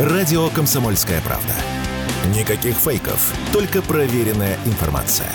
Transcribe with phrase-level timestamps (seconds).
[0.00, 1.52] Радио «Комсомольская правда».
[2.34, 5.30] Никаких фейков, только проверенная информация.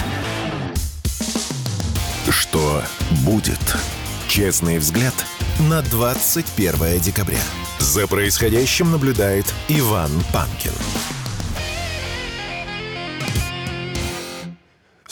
[2.28, 2.82] Что
[3.24, 3.60] будет?
[4.28, 5.14] Честный взгляд
[5.70, 7.38] на 21 декабря.
[7.78, 10.74] За происходящим наблюдает Иван Панкин.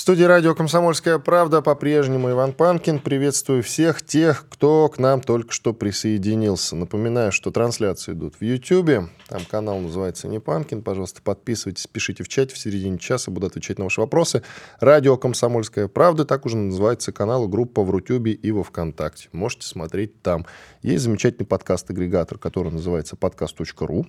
[0.04, 3.00] Студии радио «Комсомольская правда» по-прежнему Иван Панкин.
[3.00, 6.76] Приветствую всех тех, кто к нам только что присоединился.
[6.76, 9.10] Напоминаю, что трансляции идут в YouTube.
[9.30, 10.82] Там канал называется «Не Панкин».
[10.82, 12.54] Пожалуйста, подписывайтесь, пишите в чате.
[12.54, 14.44] В середине часа буду отвечать на ваши вопросы.
[14.82, 19.30] Радио «Комсомольская правда» так уже называется канал, группа в Рутюбе и во Вконтакте.
[19.32, 20.46] Можете смотреть там.
[20.82, 24.06] Есть замечательный подкаст-агрегатор, который называется подкаст.ру.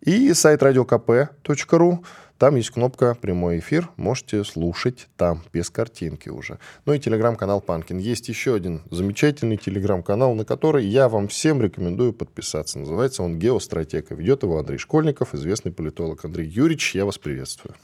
[0.00, 2.04] И сайт радиокп.ру.
[2.40, 3.90] Там есть кнопка «Прямой эфир».
[3.98, 6.58] Можете слушать там, без картинки уже.
[6.86, 7.98] Ну и телеграм-канал Панкин.
[7.98, 12.78] Есть еще один замечательный телеграм-канал, на который я вам всем рекомендую подписаться.
[12.78, 14.14] Называется он «Геостратега».
[14.14, 16.24] Ведет его Андрей Школьников, известный политолог.
[16.24, 17.74] Андрей Юрьевич, я вас приветствую.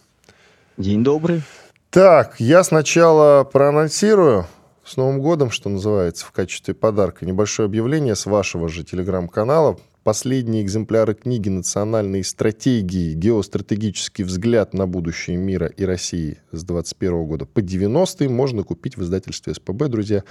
[0.78, 1.42] День добрый.
[1.90, 4.46] Так, я сначала проанонсирую
[4.86, 7.26] с Новым годом, что называется, в качестве подарка.
[7.26, 13.12] Небольшое объявление с вашего же телеграм-канала последние экземпляры книги «Национальные стратегии.
[13.14, 19.02] Геостратегический взгляд на будущее мира и России» с 21 года по 90 можно купить в
[19.02, 20.22] издательстве СПБ, друзья,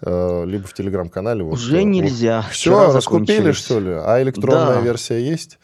[0.00, 1.44] э, либо в телеграм-канале.
[1.44, 2.42] Уже вот, нельзя.
[2.42, 2.50] Вот.
[2.50, 3.92] Все, раскупили, что ли?
[3.92, 4.80] А электронная да.
[4.80, 5.60] версия есть?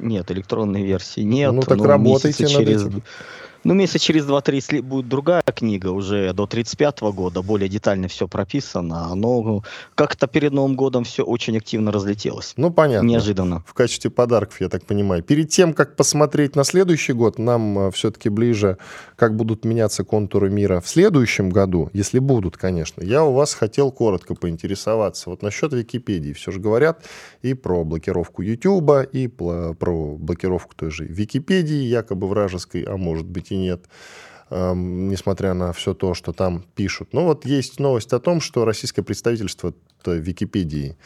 [0.00, 1.52] Нет, электронной версии нет.
[1.52, 2.86] Ну так работайте над через...
[2.86, 3.02] этим.
[3.64, 9.14] Ну, месяца через 2-3 будет другая книга, уже до 35 года, более детально все прописано.
[9.14, 9.62] Но
[9.94, 12.52] как-то перед Новым годом все очень активно разлетелось.
[12.58, 13.06] Ну, понятно.
[13.06, 13.64] Неожиданно.
[13.66, 15.22] В качестве подарков, я так понимаю.
[15.22, 18.76] Перед тем, как посмотреть на следующий год, нам э, все-таки ближе,
[19.16, 23.02] как будут меняться контуры мира в следующем году, если будут, конечно.
[23.02, 25.30] Я у вас хотел коротко поинтересоваться.
[25.30, 26.34] Вот насчет Википедии.
[26.34, 27.02] Все же говорят
[27.40, 29.74] и про блокировку Ютуба, и про
[30.18, 33.86] блокировку той же Википедии, якобы вражеской, а может быть и нет,
[34.50, 37.12] несмотря на все то, что там пишут.
[37.12, 39.72] Но вот есть новость о том, что российское представительство
[40.06, 40.96] Википедии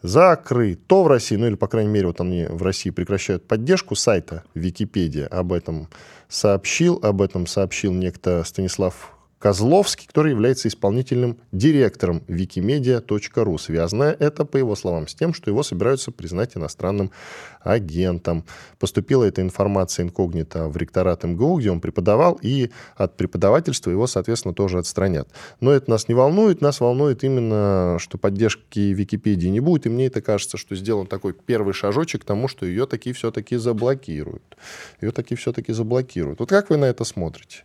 [0.00, 4.44] закрыто в России, ну или, по крайней мере, вот они в России прекращают поддержку сайта
[4.54, 5.26] Википедия.
[5.26, 5.88] Об этом
[6.28, 13.58] сообщил, об этом сообщил некто Станислав Козловский, который является исполнительным директором wikimedia.ru.
[13.58, 17.12] Связано это, по его словам, с тем, что его собираются признать иностранным
[17.60, 18.44] агентом.
[18.80, 24.54] Поступила эта информация инкогнито в ректорат МГУ, где он преподавал, и от преподавательства его, соответственно,
[24.54, 25.28] тоже отстранят.
[25.60, 30.06] Но это нас не волнует, нас волнует именно, что поддержки Википедии не будет, и мне
[30.06, 34.56] это кажется, что сделан такой первый шажочек к тому, что ее таки все-таки заблокируют.
[35.00, 36.40] Ее таки все-таки заблокируют.
[36.40, 37.64] Вот как вы на это смотрите?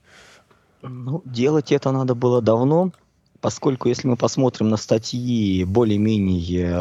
[0.84, 2.92] Ну, делать это надо было давно,
[3.40, 6.74] поскольку если мы посмотрим на статьи более-менее э,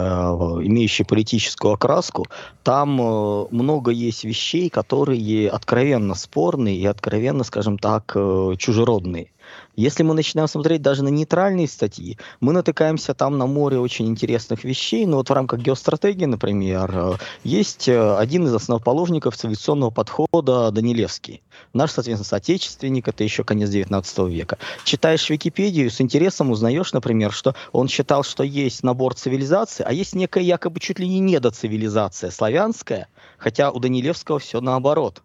[0.67, 2.27] имеющие политическую окраску,
[2.65, 9.31] там э, много есть вещей, которые откровенно спорные и откровенно, скажем так, э, чужеродные.
[9.75, 14.65] Если мы начинаем смотреть даже на нейтральные статьи, мы натыкаемся там на море очень интересных
[14.65, 15.07] вещей.
[15.07, 21.43] Но вот в рамках геостратегии, например, есть э, один из основоположников цивилизационного подхода Данилевский.
[21.73, 24.59] Наш, соответственно, соотечественник, это еще конец 19 века.
[24.85, 30.15] Читаешь Википедию, с интересом узнаешь, например, что он считал, что есть набор цивилизаций, а есть
[30.15, 33.09] некая якобы чуть ли не недоцивилизация славянская,
[33.39, 35.23] хотя у Данилевского все наоборот.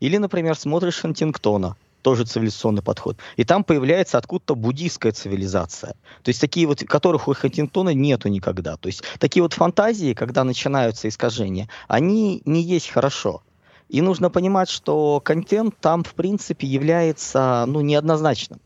[0.00, 3.18] Или, например, смотришь Хантингтона– тоже цивилизационный подход.
[3.36, 5.94] И там появляется откуда-то буддийская цивилизация.
[6.22, 8.76] То есть такие вот, которых у Хантингтона нету никогда.
[8.76, 13.42] То есть такие вот фантазии, когда начинаются искажения, они не есть хорошо.
[13.88, 18.60] И нужно понимать, что контент там, в принципе, является ну, неоднозначным.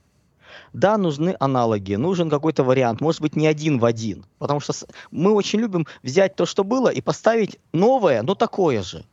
[0.73, 4.25] Да, нужны аналоги, нужен какой-то вариант, может быть, не один в один.
[4.39, 4.73] Потому что
[5.11, 9.05] мы очень любим взять то, что было, и поставить новое, но такое же.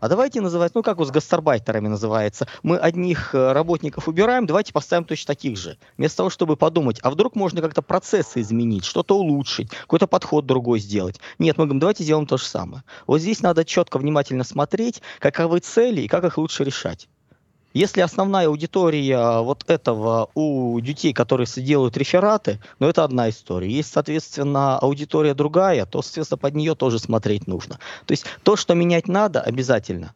[0.00, 4.72] А давайте называть, ну как вот с гастарбайтерами называется, мы одних э, работников убираем, давайте
[4.72, 5.76] поставим точно таких же.
[5.96, 10.78] Вместо того, чтобы подумать, а вдруг можно как-то процессы изменить, что-то улучшить, какой-то подход другой
[10.78, 11.20] сделать.
[11.38, 12.84] Нет, мы говорим, давайте сделаем то же самое.
[13.06, 17.08] Вот здесь надо четко, внимательно смотреть, каковы цели и как их лучше решать.
[17.74, 23.70] Если основная аудитория вот этого у детей, которые делают рефераты, ну это одна история.
[23.70, 27.78] Есть, соответственно, аудитория другая, то, соответственно, под нее тоже смотреть нужно.
[28.06, 30.14] То есть то, что менять надо, обязательно.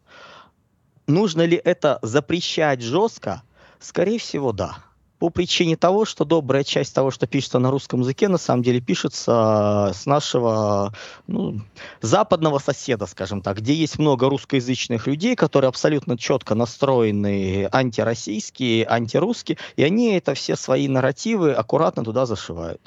[1.07, 3.43] Нужно ли это запрещать жестко?
[3.81, 4.79] Скорее всего, да
[5.23, 8.81] по причине того, что добрая часть того, что пишется на русском языке, на самом деле
[8.81, 10.93] пишется с нашего
[11.29, 11.61] ну,
[12.01, 19.59] западного соседа, скажем так, где есть много русскоязычных людей, которые абсолютно четко настроены антироссийские, антирусские,
[19.77, 22.81] и они это все свои нарративы аккуратно туда зашивают.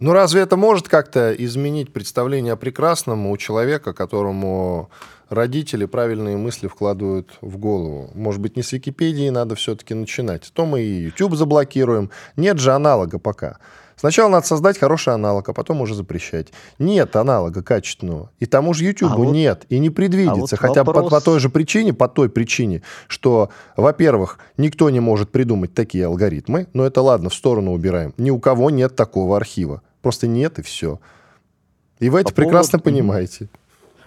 [0.00, 4.90] Ну разве это может как-то изменить представление о прекрасном у человека, которому
[5.28, 8.10] родители правильные мысли вкладывают в голову.
[8.14, 10.50] Может быть, не с Википедии надо все-таки начинать.
[10.52, 12.10] То мы и YouTube заблокируем.
[12.36, 13.58] Нет же аналога пока.
[13.98, 16.48] Сначала надо создать хороший аналог, а потом уже запрещать.
[16.78, 18.30] Нет аналога качественного.
[18.38, 19.64] И тому же YouTube а вот, нет.
[19.68, 20.34] И не предвидится.
[20.34, 21.04] А вот хотя вопрос...
[21.04, 26.06] по, по той же причине, по той причине, что, во-первых, никто не может придумать такие
[26.06, 26.68] алгоритмы.
[26.72, 28.14] Но это ладно, в сторону убираем.
[28.18, 29.82] Ни у кого нет такого архива.
[30.00, 31.00] Просто нет и все.
[31.98, 32.96] И вы это по прекрасно поводу...
[32.96, 33.48] понимаете.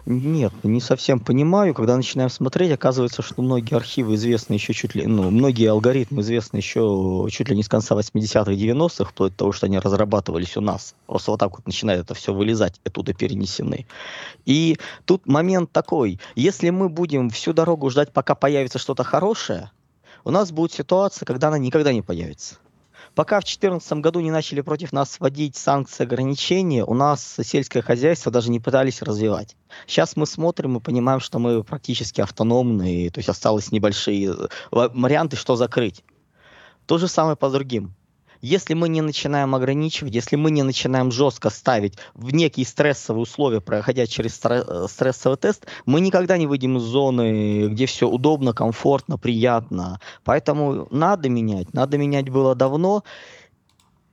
[0.06, 1.74] Нет, не совсем понимаю.
[1.74, 6.58] Когда начинаем смотреть, оказывается, что многие архивы известны еще чуть ли, ну, многие алгоритмы известны
[6.58, 10.62] еще чуть ли не с конца 80-х, 90-х, вплоть до того, что они разрабатывались у
[10.62, 10.96] нас.
[11.06, 13.86] Просто вот так вот начинает это все вылезать, оттуда перенесены.
[14.46, 16.20] И тут момент такой.
[16.36, 19.72] Если мы будем всю дорогу ждать, пока появится что-то хорошее,
[20.24, 22.56] у нас будет ситуация, когда она никогда не появится.
[23.14, 28.32] Пока в 2014 году не начали против нас вводить санкции, ограничения, у нас сельское хозяйство
[28.32, 29.58] даже не пытались развивать.
[29.86, 35.36] Сейчас мы смотрим и понимаем, что мы практически автономны, то есть осталось небольшие э, варианты,
[35.36, 36.04] что закрыть.
[36.86, 37.94] То же самое по другим.
[38.42, 43.62] Если мы не начинаем ограничивать, если мы не начинаем жестко ставить в некие стрессовые условия,
[43.62, 49.18] проходя через э, стрессовый тест, мы никогда не выйдем из зоны, где все удобно, комфортно,
[49.18, 50.00] приятно.
[50.24, 51.74] Поэтому надо менять.
[51.74, 53.04] Надо менять было давно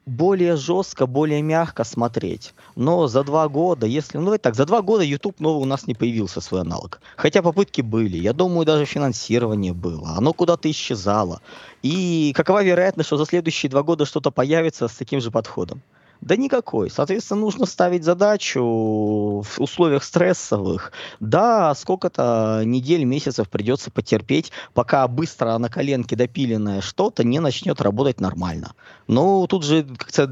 [0.09, 2.55] более жестко, более мягко смотреть.
[2.77, 4.19] Но за два года, если...
[4.19, 7.01] Ну, так, за два года YouTube новый у нас не появился свой аналог.
[7.17, 8.19] Хотя попытки были.
[8.19, 10.15] Я думаю, даже финансирование было.
[10.17, 11.41] Оно куда-то исчезало.
[11.83, 15.83] И какова вероятность, что за следующие два года что-то появится с таким же подходом?
[16.21, 16.91] Да никакой.
[16.91, 20.93] Соответственно, нужно ставить задачу в условиях стрессовых.
[21.21, 28.21] Да, сколько-то недель, месяцев придется потерпеть, пока быстро на коленке допиленное что-то не начнет работать
[28.21, 28.75] нормально.
[29.07, 29.87] Но тут же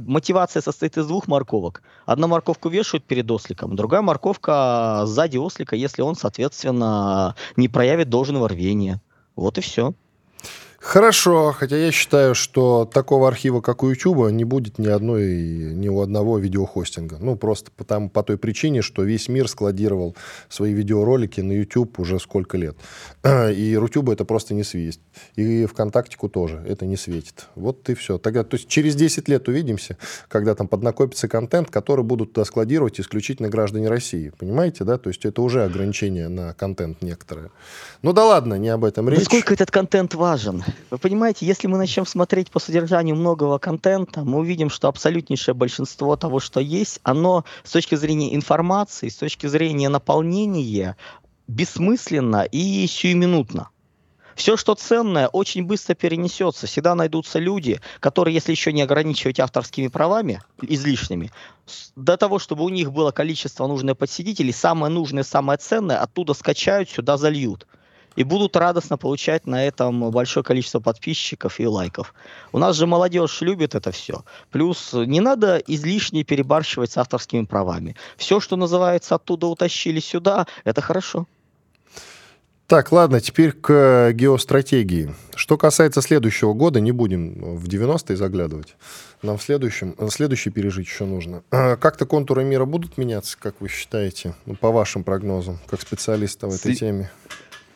[0.06, 1.82] мотивация состоит из двух морковок.
[2.04, 8.48] Одна морковку вешают перед осликом, другая морковка сзади ослика, если он, соответственно, не проявит должного
[8.48, 9.00] рвения.
[9.36, 9.94] Вот и все.
[10.86, 15.88] Хорошо, хотя я считаю, что такого архива, как у YouTube, не будет ни одной, ни
[15.88, 17.18] у одного видеохостинга.
[17.18, 20.14] Ну, просто потому, по той причине, что весь мир складировал
[20.48, 22.76] свои видеоролики на YouTube уже сколько лет.
[23.24, 25.00] И YouTube это просто не светит.
[25.34, 27.46] И ВКонтактику тоже это не светит.
[27.56, 28.18] Вот и все.
[28.18, 29.96] Тогда, то есть через 10 лет увидимся,
[30.28, 34.32] когда там поднакопится контент, который будут туда складировать исключительно граждане России.
[34.38, 34.98] Понимаете, да?
[34.98, 37.50] То есть это уже ограничение на контент некоторое.
[38.02, 39.18] Ну да ладно, не об этом речь.
[39.18, 40.62] Насколько этот контент важен?
[40.90, 46.16] Вы понимаете, если мы начнем смотреть по содержанию многого контента, мы увидим, что абсолютнейшее большинство
[46.16, 50.96] того, что есть, оно с точки зрения информации, с точки зрения наполнения
[51.48, 53.70] бессмысленно и сиюминутно.
[54.36, 56.66] Все, что ценное, очень быстро перенесется.
[56.66, 61.32] Всегда найдутся люди, которые, если еще не ограничивать авторскими правами излишними,
[61.96, 66.90] до того, чтобы у них было количество нужное подсидителей, самое нужное, самое ценное оттуда скачают,
[66.90, 67.66] сюда зальют
[68.16, 72.14] и будут радостно получать на этом большое количество подписчиков и лайков.
[72.52, 74.24] У нас же молодежь любит это все.
[74.50, 77.94] Плюс не надо излишне перебарщивать с авторскими правами.
[78.16, 81.26] Все, что называется, оттуда утащили сюда, это хорошо.
[82.66, 85.14] Так, ладно, теперь к геостратегии.
[85.36, 88.74] Что касается следующего года, не будем в 90-е заглядывать.
[89.22, 91.44] Нам в следующем, следующий пережить еще нужно.
[91.52, 96.48] А как-то контуры мира будут меняться, как вы считаете, ну, по вашим прогнозам, как специалиста
[96.48, 96.78] в этой С...
[96.80, 97.10] теме?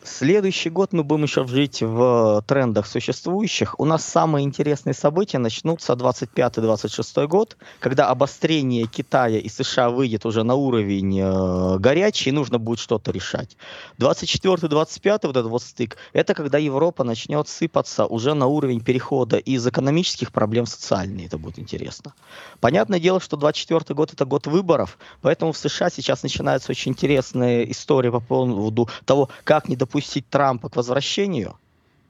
[0.03, 3.79] Следующий год мы будем еще жить в трендах существующих.
[3.79, 10.41] У нас самые интересные события начнутся 25-26 год, когда обострение Китая и США выйдет уже
[10.41, 13.57] на уровень э, горячий, и нужно будет что-то решать.
[13.99, 19.67] 24-25 вот этот вот стык, это когда Европа начнет сыпаться уже на уровень перехода из
[19.67, 21.27] экономических проблем в социальные.
[21.27, 22.15] Это будет интересно.
[22.59, 27.63] Понятное дело, что 24 год это год выборов, поэтому в США сейчас начинается очень интересная
[27.65, 31.57] история по поводу того, как не допустить допустить Трампа к возвращению.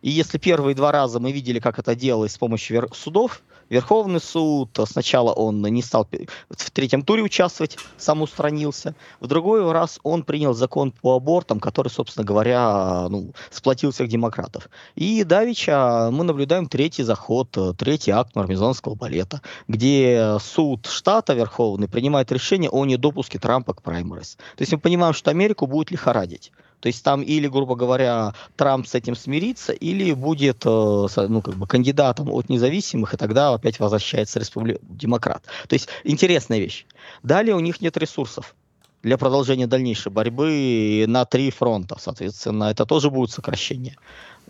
[0.03, 4.77] И если первые два раза мы видели, как это делалось с помощью судов, Верховный суд,
[4.85, 6.05] сначала он не стал
[6.49, 8.95] в третьем туре участвовать, сам устранился.
[9.21, 14.69] В другой раз он принял закон по абортам, который, собственно говоря, ну, сплотил всех демократов.
[14.95, 22.29] И давеча мы наблюдаем третий заход, третий акт мармезонского балета, где суд штата Верховный принимает
[22.31, 24.35] решение о недопуске Трампа к праймерис.
[24.57, 26.51] То есть мы понимаем, что Америку будет лихорадить.
[26.81, 31.55] То есть там или, грубо говоря, Трамп с этим смирится, или будет э, ну, как
[31.55, 34.79] бы кандидатом от независимых, и тогда опять возвращается республи...
[34.81, 35.43] демократ.
[35.67, 36.85] То есть интересная вещь.
[37.23, 38.55] Далее у них нет ресурсов
[39.03, 41.97] для продолжения дальнейшей борьбы на три фронта.
[41.99, 43.95] Соответственно, это тоже будет сокращение.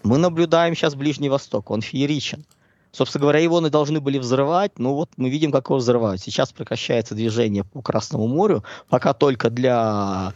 [0.04, 2.46] Мы наблюдаем сейчас Ближний Восток, он фееричен.
[2.92, 6.22] Собственно говоря, его должны были взрывать, но вот мы видим, как его взрывают.
[6.22, 10.34] Сейчас прекращается движение по Красному морю, пока только для,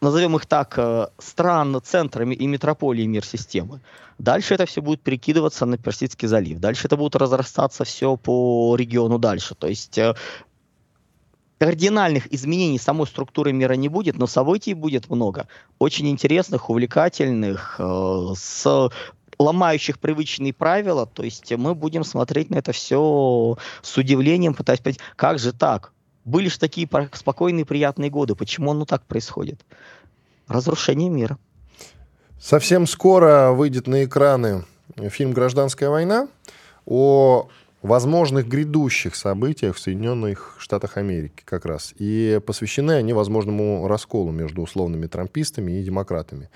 [0.00, 3.80] назовем их так, э, стран, центрами и метрополии мир-системы.
[4.18, 6.58] Дальше это все будет перекидываться на Персидский залив.
[6.58, 9.54] Дальше это будет разрастаться все по региону дальше.
[9.54, 10.14] То есть э,
[11.58, 15.48] кардинальных изменений самой структуры мира не будет, но событий будет много.
[15.78, 18.90] Очень интересных, увлекательных, э, с
[19.38, 24.98] ломающих привычные правила, то есть мы будем смотреть на это все с удивлением, пытаясь понять,
[25.14, 25.92] как же так?
[26.28, 29.64] Были же такие спокойные, приятные годы, почему оно так происходит?
[30.46, 31.38] Разрушение мира.
[32.38, 34.64] Совсем скоро выйдет на экраны
[35.08, 36.28] фильм «Гражданская война»
[36.84, 37.48] о
[37.80, 41.94] возможных грядущих событиях в Соединенных Штатах Америки как раз.
[41.98, 46.50] И посвящены они возможному расколу между условными трампистами и демократами.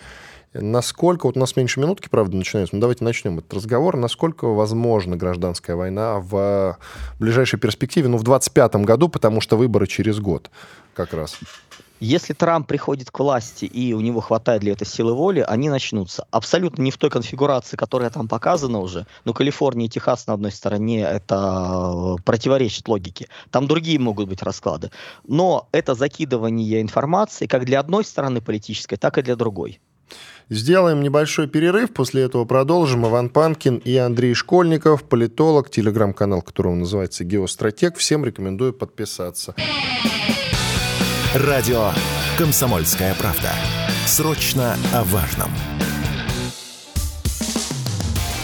[0.54, 3.97] Насколько, вот у нас меньше минутки, правда, начинается, но давайте начнем этот разговор.
[3.97, 6.78] Насколько возможна гражданская война в
[7.18, 10.50] ближайшей перспективе, ну, в 2025 году, потому что выборы через год
[10.94, 11.38] как раз?
[12.00, 16.26] Если Трамп приходит к власти и у него хватает для этого силы воли, они начнутся.
[16.32, 19.06] Абсолютно не в той конфигурации, которая там показана уже.
[19.25, 23.28] Но Калифорния и Техас на одной стороне это противоречит логике.
[23.52, 24.90] Там другие могут быть расклады.
[25.28, 29.78] Но это закидывание информации как для одной стороны политической, так и для другой.
[30.49, 33.07] Сделаем небольшой перерыв, после этого продолжим.
[33.07, 37.97] Иван Панкин и Андрей Школьников, политолог, телеграм-канал которого называется «Геостратег».
[37.97, 39.55] Всем рекомендую подписаться.
[41.35, 41.91] Радио
[42.37, 43.51] «Комсомольская правда».
[44.07, 45.51] Срочно о важном.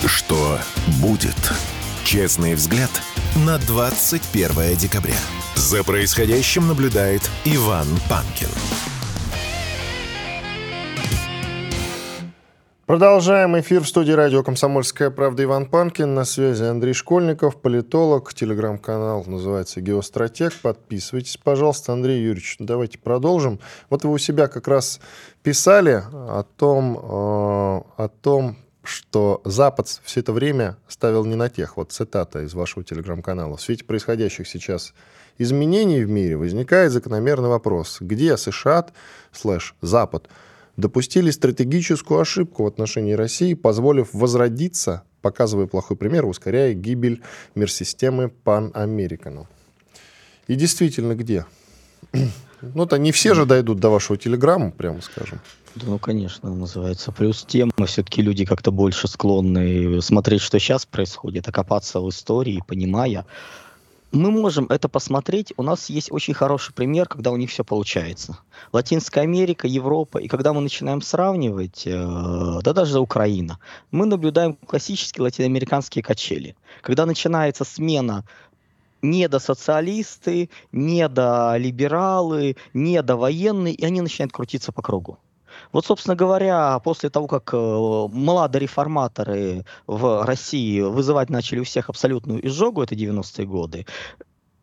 [0.07, 0.59] Что
[1.03, 1.37] будет?
[2.05, 2.91] Честный взгляд
[3.45, 5.19] на 21 декабря.
[5.55, 8.49] За происходящим наблюдает Иван Панкин.
[12.89, 16.15] Продолжаем эфир в студии радио «Комсомольская правда» Иван Панкин.
[16.15, 18.33] На связи Андрей Школьников, политолог.
[18.33, 20.55] Телеграм-канал называется «Геостратег».
[20.63, 21.93] Подписывайтесь, пожалуйста.
[21.93, 23.61] Андрей Юрьевич, давайте продолжим.
[23.91, 25.03] Вот вы у себя как раз
[25.43, 31.77] писали о том, э, о том что Запад все это время ставил не на тех.
[31.77, 33.59] Вот цитата из вашего телеграм-канала.
[33.59, 34.95] В свете происходящих сейчас
[35.37, 37.99] изменений в мире возникает закономерный вопрос.
[38.01, 38.87] Где США
[39.31, 40.31] слэш Запад–
[40.79, 47.21] допустили стратегическую ошибку в отношении России, позволив возродиться, показывая плохой пример, ускоряя гибель
[47.57, 49.47] мир-системы Pan-American.
[50.47, 51.45] И действительно, где?
[52.61, 55.39] Ну, то не все же дойдут до вашего телеграмма, прямо скажем.
[55.77, 57.13] Да, ну, конечно, называется.
[57.13, 63.27] Плюс тема, все-таки люди как-то больше склонны смотреть, что сейчас происходит, окопаться в истории, понимая,
[64.13, 65.53] мы можем это посмотреть.
[65.57, 68.39] У нас есть очень хороший пример, когда у них все получается.
[68.73, 70.19] Латинская Америка, Европа.
[70.19, 73.59] И когда мы начинаем сравнивать, э, да даже Украина,
[73.91, 76.57] мы наблюдаем классические латиноамериканские качели.
[76.81, 78.25] Когда начинается смена
[79.03, 85.19] недосоциалисты, недолибералы, недовоенные, и они начинают крутиться по кругу.
[85.73, 91.89] Вот, собственно говоря, после того, как э, молодые реформаторы в России вызывать начали у всех
[91.89, 93.87] абсолютную изжогу, это 90-е годы,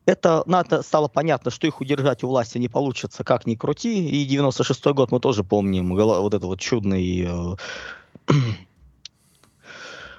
[0.06, 4.08] это надо, стало понятно, что их удержать у власти не получится, как ни крути.
[4.08, 7.56] И 96-й год мы тоже помним, вот это вот чудный э,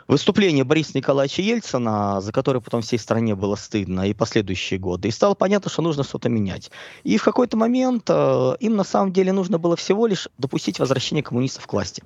[0.08, 5.08] выступление Бориса Николаевича Ельцина, за которое потом всей стране было стыдно, и последующие годы.
[5.08, 6.70] И стало понятно, что нужно что-то менять.
[7.04, 11.22] И в какой-то момент э, им на самом деле нужно было всего лишь допустить возвращение
[11.22, 12.02] коммунистов к власти.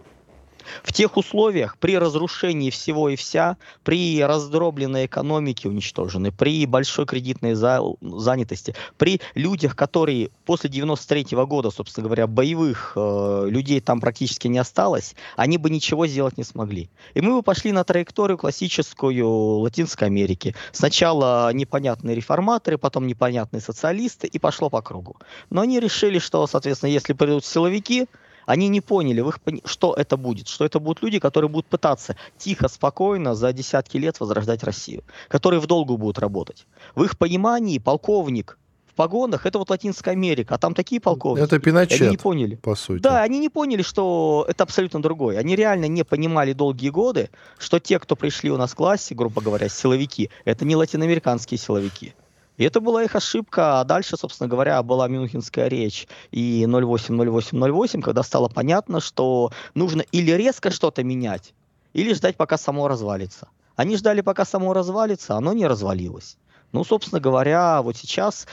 [0.82, 7.54] В тех условиях, при разрушении всего и вся, при раздробленной экономике уничтоженной, при большой кредитной
[7.54, 14.00] за, занятости, при людях, которые после 93 -го года, собственно говоря, боевых э, людей там
[14.00, 16.90] практически не осталось, они бы ничего сделать не смогли.
[17.14, 20.54] И мы бы пошли на траекторию классическую Латинской Америки.
[20.72, 25.16] Сначала непонятные реформаторы, потом непонятные социалисты, и пошло по кругу.
[25.50, 28.06] Но они решили, что, соответственно, если придут силовики,
[28.46, 32.68] они не поняли, их, что это будет, что это будут люди, которые будут пытаться тихо,
[32.68, 36.66] спокойно за десятки лет возрождать Россию, которые в долгу будут работать.
[36.94, 38.58] В их понимании полковник
[38.90, 41.44] в погонах это вот Латинская Америка, а там такие полковники.
[41.44, 42.56] Это Пиночет, они не поняли.
[42.56, 43.00] по сути.
[43.00, 45.38] Да, они не поняли, что это абсолютно другое.
[45.38, 49.40] Они реально не понимали долгие годы, что те, кто пришли у нас в классе, грубо
[49.40, 52.14] говоря, силовики, это не латиноамериканские силовики.
[52.60, 53.80] И это была их ошибка.
[53.80, 60.32] А дальше, собственно говоря, была Мюнхенская речь и 08-08-08, когда стало понятно, что нужно или
[60.32, 61.54] резко что-то менять,
[61.94, 63.48] или ждать, пока само развалится.
[63.76, 66.36] Они ждали, пока само развалится, оно не развалилось.
[66.72, 68.46] Ну, собственно говоря, вот сейчас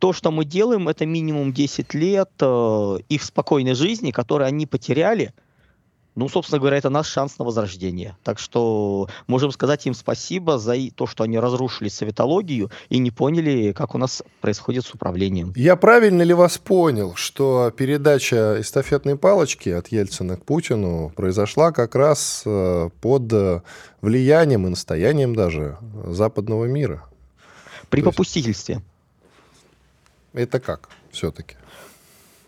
[0.00, 5.32] то, что мы делаем, это минимум 10 лет э, их спокойной жизни, которые они потеряли
[6.16, 8.16] ну, собственно говоря, это наш шанс на возрождение.
[8.24, 13.72] Так что можем сказать им спасибо за то, что они разрушили советологию и не поняли,
[13.72, 15.52] как у нас происходит с управлением.
[15.54, 21.94] Я правильно ли вас понял, что передача эстафетной палочки от Ельцина к Путину произошла как
[21.94, 23.62] раз э, под
[24.00, 27.04] влиянием и настоянием даже западного мира?
[27.90, 28.80] При то попустительстве.
[30.32, 31.56] Это как все-таки?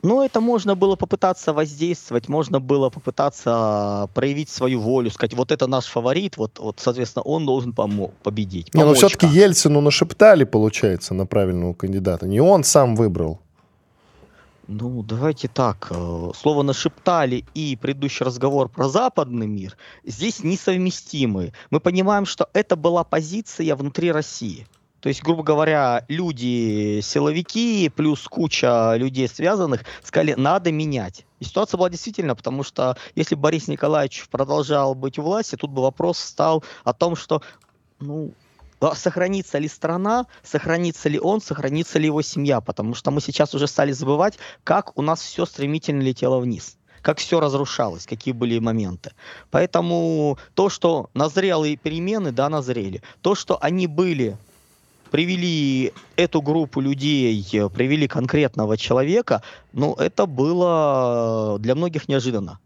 [0.03, 5.67] Ну, это можно было попытаться воздействовать, можно было попытаться проявить свою волю, сказать, вот это
[5.67, 8.75] наш фаворит, вот, вот соответственно, он должен помо- победить.
[8.75, 12.27] Не, но все-таки Ельцину нашептали, получается, на правильного кандидата.
[12.27, 13.41] Не он сам выбрал.
[14.69, 15.89] Ну, давайте так.
[15.91, 21.55] Э, слово «нашептали» и предыдущий разговор про западный мир здесь несовместимы.
[21.71, 24.67] Мы понимаем, что это была позиция внутри России.
[25.01, 31.25] То есть, грубо говоря, люди, силовики, плюс куча людей связанных, сказали, надо менять.
[31.39, 35.83] И ситуация была действительно, потому что если Борис Николаевич продолжал быть у власти, тут бы
[35.83, 37.43] вопрос стал о том, что,
[38.01, 38.33] ну,
[38.81, 43.55] а сохранится ли страна, сохранится ли он, сохранится ли его семья, потому что мы сейчас
[43.55, 48.59] уже стали забывать, как у нас все стремительно летело вниз как все разрушалось, какие были
[48.59, 49.13] моменты.
[49.51, 53.03] Поэтому то, что назрелые перемены, да, назрели.
[53.23, 54.37] То, что они были
[55.11, 62.59] привели эту группу людей, э, привели конкретного человека, ну, это было для многих неожиданно.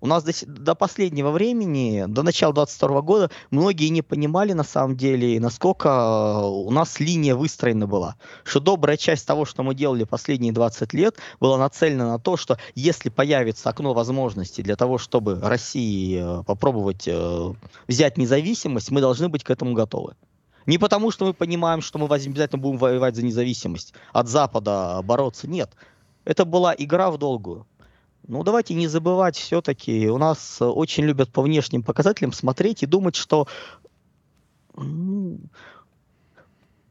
[0.00, 4.96] У нас до, до последнего времени, до начала 22 года, многие не понимали на самом
[4.96, 8.14] деле, насколько э, у нас линия выстроена была.
[8.44, 12.58] Что добрая часть того, что мы делали последние 20 лет, была нацелена на то, что
[12.76, 17.08] если появится окно возможностей для того, чтобы России э, попробовать
[17.88, 20.14] взять независимость, мы должны быть к этому готовы.
[20.68, 25.48] Не потому, что мы понимаем, что мы обязательно будем воевать за независимость, от Запада бороться.
[25.48, 25.70] Нет.
[26.26, 27.66] Это была игра в долгую.
[28.26, 33.16] Ну, давайте не забывать все-таки, у нас очень любят по внешним показателям смотреть и думать,
[33.16, 33.48] что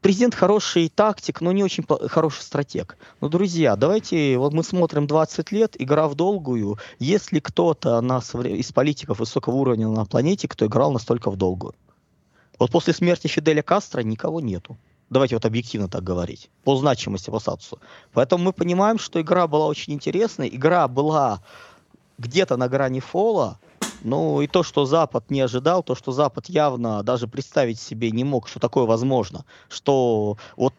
[0.01, 2.97] президент хороший тактик, но не очень хороший стратег.
[3.21, 6.79] Но, друзья, давайте, вот мы смотрим 20 лет, игра в долгую.
[6.97, 11.75] Если кто-то из политиков высокого уровня на планете, кто играл настолько в долгую.
[12.59, 14.77] Вот после смерти Фиделя Кастро никого нету.
[15.09, 16.49] Давайте вот объективно так говорить.
[16.63, 17.79] По значимости, по статусу.
[18.13, 20.49] Поэтому мы понимаем, что игра была очень интересной.
[20.53, 21.41] Игра была
[22.17, 23.59] где-то на грани фола.
[24.03, 28.23] Ну и то, что Запад не ожидал, то, что Запад явно даже представить себе не
[28.23, 29.45] мог, что такое возможно.
[29.69, 30.73] Что вот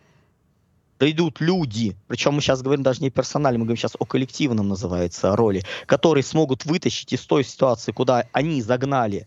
[0.99, 5.35] придут люди, причем мы сейчас говорим даже не персонально, мы говорим сейчас о коллективном называется
[5.37, 9.27] роли, которые смогут вытащить из той ситуации, куда они загнали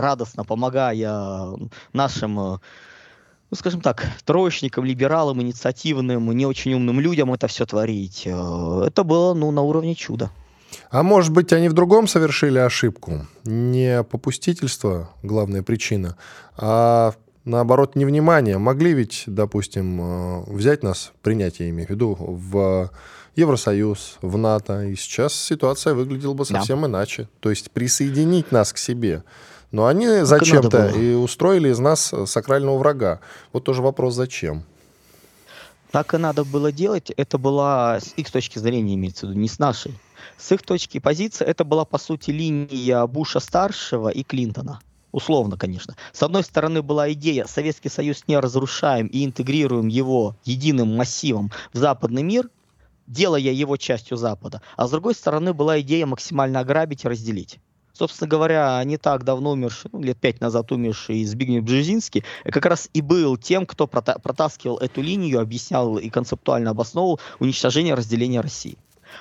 [0.00, 1.52] радостно помогая
[1.92, 2.58] нашим э,
[3.50, 8.24] ну, скажем так, троечникам, либералам, инициативным, не очень умным людям это все творить.
[8.26, 10.30] Э, это было, ну, на уровне чуда.
[10.90, 13.26] А может быть, они в другом совершили ошибку?
[13.44, 16.16] Не попустительство главная причина,
[16.58, 17.14] а
[17.46, 18.58] наоборот невнимание.
[18.58, 22.90] Могли ведь, допустим, э, взять нас, принять, я имею в виду, в
[23.34, 26.88] Евросоюз, в НАТО, и сейчас ситуация выглядела бы совсем да.
[26.88, 27.30] иначе.
[27.40, 29.24] То есть присоединить нас к себе–
[29.70, 33.20] но они зачем-то и устроили из нас сакрального врага.
[33.52, 34.64] Вот тоже вопрос, зачем?
[35.90, 37.10] Так и надо было делать.
[37.16, 39.94] Это была с их точки зрения, имеется в виду, не с нашей.
[40.36, 44.80] С их точки позиции это была, по сути, линия Буша-старшего и Клинтона.
[45.10, 45.96] Условно, конечно.
[46.12, 51.78] С одной стороны была идея Советский Союз не разрушаем и интегрируем его единым массивом в
[51.78, 52.50] западный мир,
[53.06, 54.60] делая его частью Запада.
[54.76, 57.58] А с другой стороны была идея максимально ограбить и разделить.
[57.98, 62.88] Собственно говоря, не так давно умерший, ну, лет пять назад умерший Збигнев Бжезинский, как раз
[62.94, 68.78] и был тем, кто протаскивал эту линию, объяснял и концептуально обосновывал уничтожение разделения России.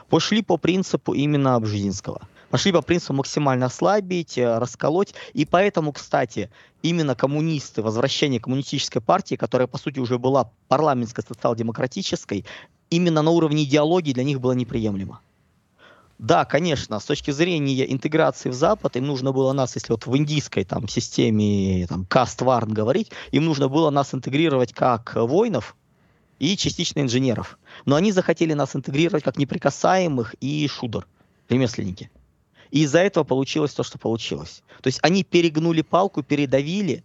[0.09, 2.27] Пошли по принципу именно Бжезинского.
[2.51, 5.15] Пошли по принципу максимально ослабить, э, расколоть.
[5.33, 6.51] И поэтому, кстати,
[6.83, 12.45] именно коммунисты, возвращение коммунистической партии, которая, по сути, уже была парламентской социал-демократической,
[12.91, 15.19] именно на уровне идеологии для них было неприемлемо.
[16.19, 20.17] Да, конечно, с точки зрения интеграции в Запад, им нужно было нас, если вот в
[20.17, 25.75] индийской там системе там каст-варн говорить, им нужно было нас интегрировать как воинов
[26.39, 27.59] и частично инженеров.
[27.85, 31.05] Но они захотели нас интегрировать как неприкасаемых и шудер,
[31.49, 32.09] ремесленники.
[32.71, 34.63] И из-за этого получилось то, что получилось.
[34.81, 37.03] То есть они перегнули палку, передавили,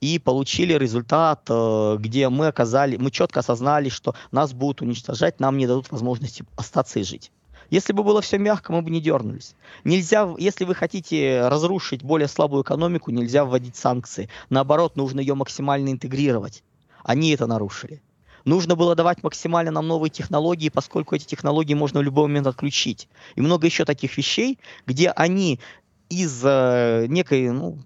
[0.00, 5.58] и получили результат, э, где мы оказали, мы четко осознали, что нас будут уничтожать, нам
[5.58, 7.30] не дадут возможности остаться и жить.
[7.70, 9.54] Если бы было все мягко, мы бы не дернулись.
[9.84, 14.28] Нельзя, если вы хотите разрушить более слабую экономику, нельзя вводить санкции.
[14.50, 16.64] Наоборот, нужно ее максимально интегрировать.
[17.04, 18.02] Они это нарушили.
[18.44, 23.08] Нужно было давать максимально нам новые технологии, поскольку эти технологии можно в любой момент отключить.
[23.36, 25.60] И много еще таких вещей, где они
[26.08, 27.78] из э, некой, ну,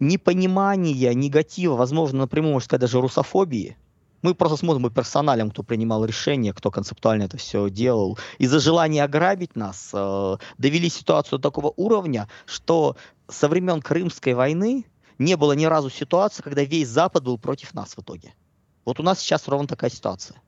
[0.00, 3.76] непонимания, негатива, возможно, напрямую, можно сказать, даже русофобии,
[4.24, 8.18] мы просто смотрим по персоналям, кто принимал решения, кто концептуально это все делал.
[8.38, 12.96] Из-за желания ограбить нас э, довели ситуацию до такого уровня, что
[13.28, 14.86] со времен Крымской войны
[15.18, 18.32] не было ни разу ситуации, когда весь Запад был против нас в итоге.
[18.86, 20.40] Вот у нас сейчас ровно такая ситуация.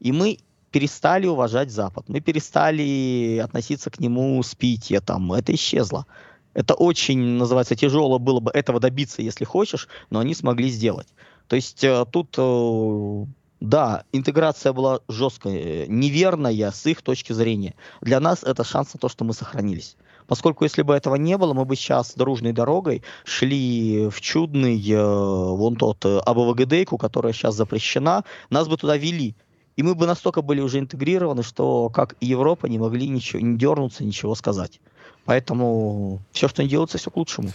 [0.00, 0.38] И мы
[0.72, 6.04] перестали уважать Запад, мы перестали относиться к нему с питьем, это исчезло.
[6.52, 11.08] Это очень, называется, тяжело было бы этого добиться, если хочешь, но они смогли сделать.
[11.48, 13.26] То есть э, тут, э,
[13.60, 17.74] да, интеграция была жесткая, неверная с их точки зрения.
[18.00, 19.96] Для нас это шанс на то, что мы сохранились.
[20.26, 24.96] Поскольку если бы этого не было, мы бы сейчас дружной дорогой шли в чудный, э,
[24.96, 29.34] вон тот, э, АБВГДейку, которая сейчас запрещена, нас бы туда вели.
[29.76, 33.58] И мы бы настолько были уже интегрированы, что как и Европа не могли ничего, не
[33.58, 34.80] дернуться, ничего сказать.
[35.24, 37.50] Поэтому все, что не делается, все к лучшему.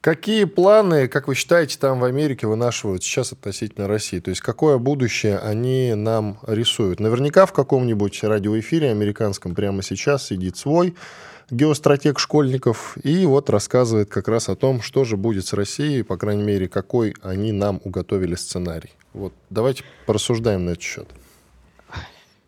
[0.00, 4.20] Какие планы, как вы считаете, там в Америке вынашивают сейчас относительно России?
[4.20, 7.00] То есть какое будущее они нам рисуют?
[7.00, 10.94] Наверняка в каком-нибудь радиоэфире американском прямо сейчас сидит свой
[11.50, 16.16] геостратег школьников и вот рассказывает как раз о том, что же будет с Россией, по
[16.16, 18.92] крайней мере, какой они нам уготовили сценарий.
[19.14, 21.08] Вот давайте порассуждаем на этот счет.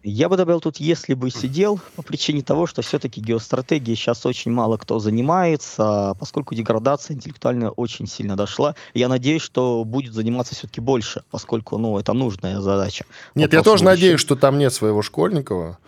[0.03, 4.51] Я бы добавил тут, если бы сидел, по причине того, что все-таки геостратегией сейчас очень
[4.51, 8.75] мало кто занимается, поскольку деградация интеллектуальная очень сильно дошла.
[8.95, 13.05] Я надеюсь, что будет заниматься все-таки больше, поскольку, ну, это нужная задача.
[13.35, 15.79] Нет, Вопрос я тоже надеюсь, что там нет своего Школьникова.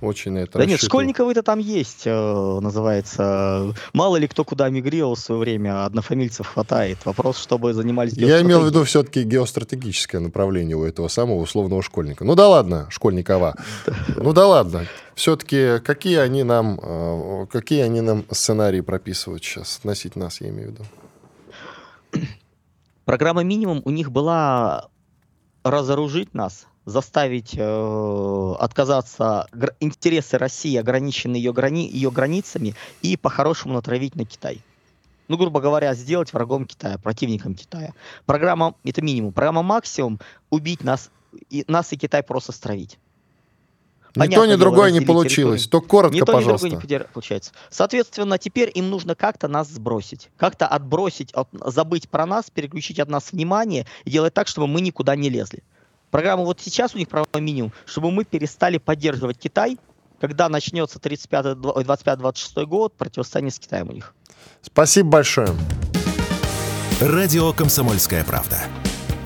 [0.00, 3.74] Очень это Да нет, Школьниковы-то там есть, э, называется.
[3.92, 6.98] Мало ли кто куда мигрировал в свое время, однофамильцев хватает.
[7.04, 12.24] Вопрос, чтобы занимались Я имел в виду все-таки геостратегическое направление у этого самого условного школьника.
[12.24, 13.56] Ну да ладно, школьникова.
[14.16, 14.86] Ну да ладно.
[15.14, 20.68] Все-таки какие они нам, э, какие они нам сценарии прописывают сейчас, относить нас, я имею
[20.68, 22.26] в виду?
[23.04, 24.88] Программа «Минимум» у них была
[25.64, 29.46] разоружить нас, заставить э, отказаться
[29.80, 34.62] интересы России, ограничены ее, грани, ее границами, и по-хорошему натравить на Китай.
[35.28, 37.94] Ну, грубо говоря, сделать врагом Китая, противником Китая.
[38.26, 39.32] Программа, это минимум.
[39.32, 40.18] Программа максимум–
[40.50, 41.10] убить нас,
[41.50, 42.98] и, нас и Китай просто стравить.
[44.16, 45.66] Ни то, ни другое не получилось.
[45.66, 46.66] Только коротко, ни то, пожалуйста.
[46.66, 47.52] Ни другое не получается.
[47.70, 50.30] Соответственно, теперь им нужно как-то нас сбросить.
[50.36, 54.80] Как-то отбросить, от, забыть про нас, переключить от нас внимание и делать так, чтобы мы
[54.80, 55.62] никуда не лезли.
[56.10, 59.78] Программа вот сейчас у них программа минимум, чтобы мы перестали поддерживать Китай,
[60.20, 64.14] когда начнется 25-26 год, противостояние с Китаем у них.
[64.60, 65.48] Спасибо большое.
[67.00, 68.58] Радио «Комсомольская правда».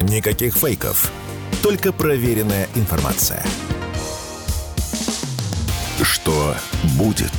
[0.03, 1.11] Никаких фейков,
[1.62, 3.42] только проверенная информация.
[6.02, 6.57] Что
[6.96, 7.33] будет?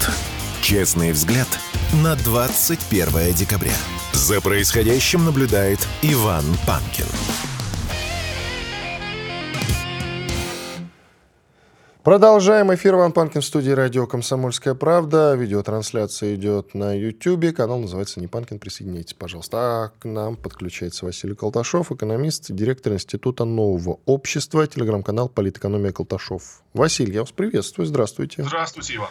[0.61, 1.47] Честный взгляд
[1.93, 3.75] на 21 декабря.
[4.13, 7.05] За происходящим наблюдает Иван Панкин.
[12.05, 15.33] Продолжаем эфир Ван Панкин в студии радио «Комсомольская правда».
[15.33, 17.51] Видеотрансляция идет на YouTube.
[17.55, 18.59] Канал называется «Не Панкин».
[18.59, 19.57] Присоединяйтесь, пожалуйста.
[19.57, 26.61] А к нам подключается Василий Колташов, экономист, директор Института нового общества, телеграм-канал «Политэкономия Колташов».
[26.75, 27.87] Василий, я вас приветствую.
[27.87, 28.43] Здравствуйте.
[28.43, 29.09] Здравствуйте, Иван.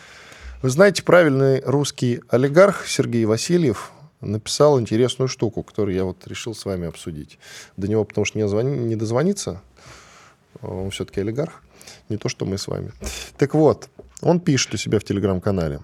[0.62, 6.64] Вы знаете, правильный русский олигарх Сергей Васильев написал интересную штуку, которую я вот решил с
[6.64, 7.40] вами обсудить.
[7.76, 9.60] До него, потому что не, звони, не дозвониться,
[10.62, 11.63] он все-таки олигарх.
[12.08, 12.92] Не то, что мы с вами.
[13.38, 13.88] Так вот,
[14.20, 15.80] он пишет у себя в телеграм-канале.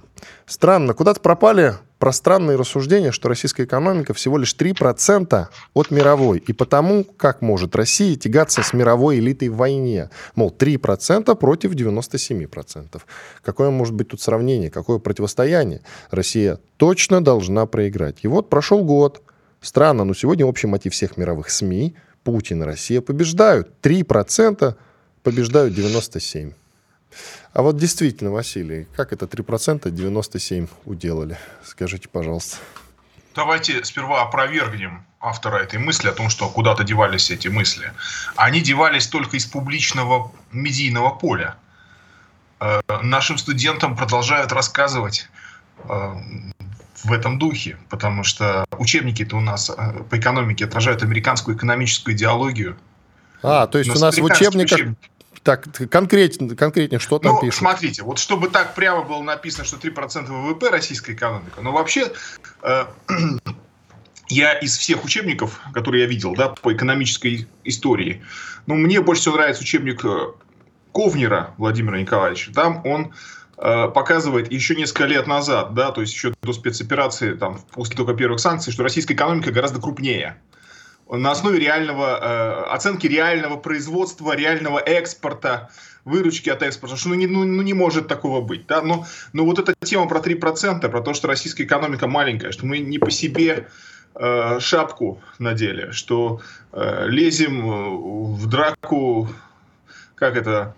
[0.46, 6.38] Странно, куда-то пропали пространные рассуждения, что российская экономика всего лишь 3% от мировой.
[6.38, 10.08] И потому, как может Россия тягаться с мировой элитой в войне?
[10.34, 13.00] Мол, 3% против 97%.
[13.42, 14.70] Какое может быть тут сравнение?
[14.70, 15.82] Какое противостояние?
[16.10, 18.20] Россия точно должна проиграть.
[18.22, 19.22] И вот прошел год.
[19.60, 23.68] Странно, но сегодня общий мотив всех мировых СМИ Путин и Россия побеждают.
[23.82, 24.74] 3%
[25.22, 26.52] побеждают 97.
[27.52, 31.38] А вот действительно, Василий, как это 3% 97 уделали?
[31.64, 32.58] Скажите, пожалуйста.
[33.34, 37.92] Давайте сперва опровергнем автора этой мысли о том, что куда-то девались эти мысли.
[38.36, 41.56] Они девались только из публичного медийного поля.
[42.60, 45.28] Э, нашим студентам продолжают рассказывать
[45.84, 46.14] э,
[47.04, 52.76] в этом духе, потому что учебники-то у нас э, по экономике отражают американскую экономическую идеологию,
[53.42, 54.78] а, то есть у нас в учебниках...
[54.78, 54.98] Учебник.
[55.42, 57.60] Так, конкретнее, конкретнее, что там ну, пишут?
[57.60, 62.12] смотрите, вот чтобы так прямо было написано, что 3% ВВП российская экономика, но вообще
[62.62, 62.84] э,
[64.28, 68.22] я из всех учебников, которые я видел, да, по экономической истории,
[68.66, 70.32] ну, мне больше всего нравится учебник э,
[70.92, 72.52] Ковнера Владимира Николаевича.
[72.52, 73.14] Там он
[73.56, 78.40] показывает еще несколько лет назад, да, то есть еще до спецоперации, там, после только первых
[78.40, 80.40] санкций, что российская экономика гораздо крупнее
[81.16, 85.70] на основе реального, э, оценки реального производства, реального экспорта,
[86.04, 88.66] выручки от экспорта, что ну не, ну, ну не может такого быть.
[88.66, 88.82] Да?
[88.82, 92.78] Но, но вот эта тема про 3%, про то, что российская экономика маленькая, что мы
[92.78, 93.68] не по себе
[94.14, 96.40] э, шапку надели, что
[96.72, 99.28] э, лезем э, в драку,
[100.14, 100.74] как это,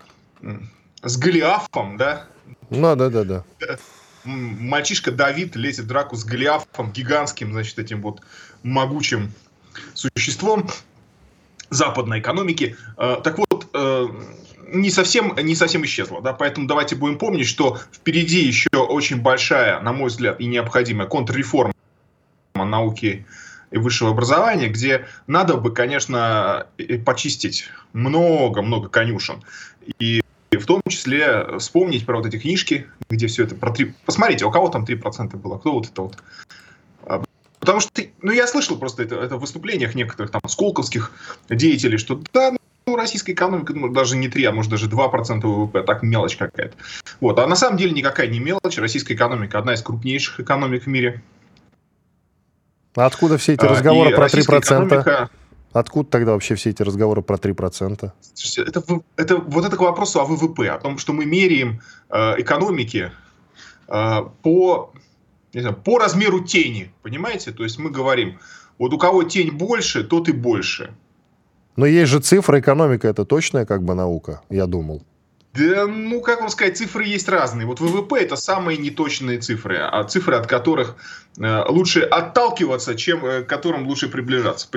[1.01, 2.25] с Голиафом, да?
[2.69, 3.43] Ну, да, да, да.
[4.23, 8.21] Мальчишка Давид лезет в драку с Голиафом, гигантским, значит, этим вот
[8.63, 9.33] могучим
[9.93, 10.69] существом
[11.69, 12.75] западной экономики.
[12.97, 14.07] Э, так вот, э,
[14.73, 19.79] не совсем, не совсем исчезла, да, поэтому давайте будем помнить, что впереди еще очень большая,
[19.81, 21.73] на мой взгляд, и необходимая контрреформа
[22.55, 23.25] науки
[23.71, 26.67] и высшего образования, где надо бы, конечно,
[27.05, 29.43] почистить много-много конюшен.
[29.99, 33.93] И в том числе вспомнить про вот эти книжки, где все это про три...
[34.05, 36.17] Посмотрите, у кого там 3% было, кто вот это вот
[37.63, 37.89] Потому что,
[38.21, 41.13] ну, я слышал просто это, это в выступлениях некоторых там сколковских
[41.49, 42.51] деятелей, что да,
[42.85, 46.75] ну, российская экономика, ну, даже не 3, а может даже 2% ВВП, так мелочь какая-то.
[47.21, 47.39] Вот.
[47.39, 48.77] А на самом деле никакая не мелочь.
[48.77, 51.23] Российская экономика одна из крупнейших экономик в мире.
[52.95, 54.59] А откуда все эти а, разговоры а, про 3%?
[54.59, 55.29] Экономика...
[55.71, 58.11] Откуда тогда вообще все эти разговоры про 3%?
[58.57, 58.83] Это,
[59.15, 63.13] это, вот это к вопросу о ВВП, о том, что мы меряем э, экономики
[63.87, 64.91] э, по
[65.53, 67.51] не знаю, по размеру тени, понимаете?
[67.51, 68.39] То есть мы говорим,
[68.79, 70.93] вот у кого тень больше, тот и больше.
[71.75, 75.03] Но есть же цифра, экономика это точная как бы наука, я думал.
[75.53, 77.67] Да, ну, как вам сказать, цифры есть разные.
[77.67, 80.95] Вот ВВП это самые неточные цифры, а цифры, от которых
[81.37, 84.67] э, лучше отталкиваться, чем э, к которым лучше приближаться.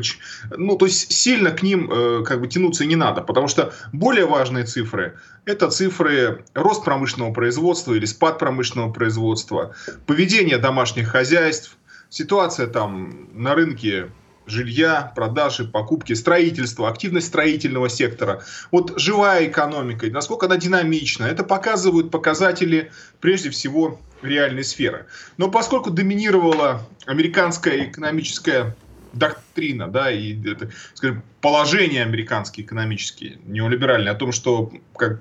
[0.55, 4.27] Ну, то есть сильно к ним э, как бы тянуться не надо, потому что более
[4.27, 11.79] важные цифры это цифры рост промышленного производства или спад промышленного производства, поведение домашних хозяйств,
[12.11, 14.11] ситуация там на рынке
[14.47, 18.43] жилья, продажи, покупки, строительства, активность строительного сектора.
[18.71, 25.07] Вот живая экономика, насколько она динамична, это показывают показатели прежде всего реальной сферы.
[25.37, 28.77] Но поскольку доминировала американская экономическая
[29.13, 35.21] доктрина, да, и это, скажем, положение американские экономические, неолиберальные, о том, что как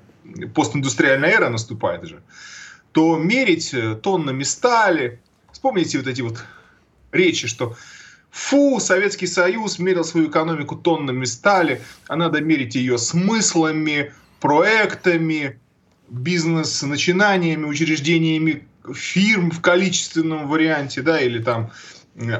[0.54, 2.22] постиндустриальная эра наступает же,
[2.92, 5.20] то мерить тоннами стали,
[5.52, 6.44] вспомните вот эти вот
[7.12, 7.76] речи, что
[8.36, 15.58] Фу, Советский Союз мерил свою экономику тоннами стали, а надо мерить ее смыслами, проектами,
[16.10, 21.72] бизнес-начинаниями, учреждениями фирм в количественном варианте, да, или там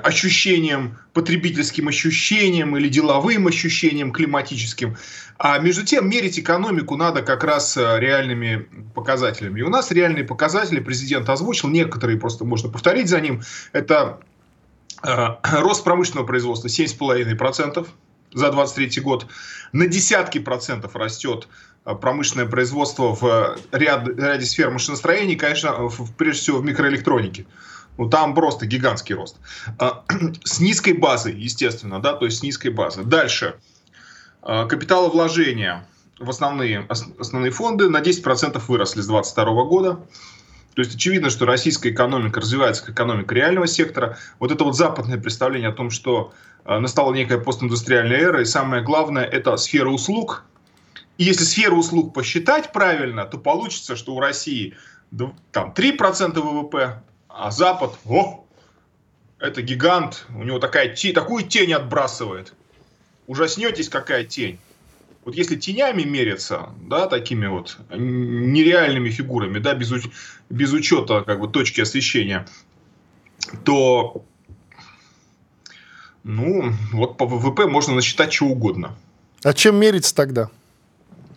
[0.04, 4.98] ощущением, потребительским ощущением или деловым ощущением климатическим.
[5.38, 9.60] А между тем мерить экономику надо как раз э, реальными показателями.
[9.60, 13.42] И у нас реальные показатели президент озвучил, некоторые просто можно повторить за ним.
[13.72, 14.35] Это Э,
[15.42, 17.86] рост промышленного производства 7,5%
[18.32, 19.26] за 2023 год.
[19.72, 21.48] На десятки процентов растет
[21.84, 27.46] э, промышленное производство в ряд, ряде сфер машиностроения, конечно, в, прежде всего в микроэлектронике.
[27.98, 29.36] Ну, там просто гигантский рост.
[29.80, 29.90] Э,
[30.44, 33.02] с низкой базой, естественно, да, то есть с низкой базы.
[33.04, 33.56] Дальше.
[34.42, 35.84] Капиталовложения
[36.18, 40.00] в основные, основные фонды на 10% выросли с 2022 года.
[40.76, 44.18] То есть очевидно, что российская экономика развивается как экономика реального сектора.
[44.38, 46.34] Вот это вот западное представление о том, что
[46.66, 50.44] э, настала некая постиндустриальная эра, и самое главное, это сфера услуг.
[51.16, 54.76] И если сферу услуг посчитать правильно, то получится, что у России
[55.50, 58.44] там 3% ВВП, а Запад, о,
[59.38, 62.52] это гигант, у него такая, такую тень отбрасывает.
[63.26, 64.58] Ужаснетесь, какая тень
[65.26, 69.92] вот если тенями мерятся, да, такими вот нереальными фигурами, да, без,
[70.48, 72.46] без учета как бы точки освещения,
[73.64, 74.24] то,
[76.22, 78.94] ну, вот по ВВП можно насчитать что угодно.
[79.42, 80.48] А чем мериться тогда?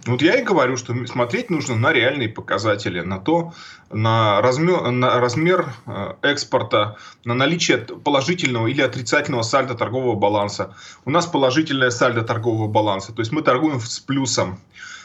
[0.09, 3.53] Вот я и говорю, что смотреть нужно на реальные показатели, на то,
[3.91, 10.75] на размер, на размер э, экспорта, на наличие положительного или отрицательного сальда торгового баланса.
[11.05, 14.59] У нас положительное сальдо торгового баланса, то есть мы торгуем с плюсом.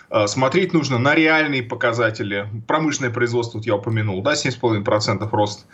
[0.09, 2.49] Э, смотреть нужно на реальные показатели.
[2.67, 5.67] Промышленное производство, вот я упомянул, да, 7,5% рост.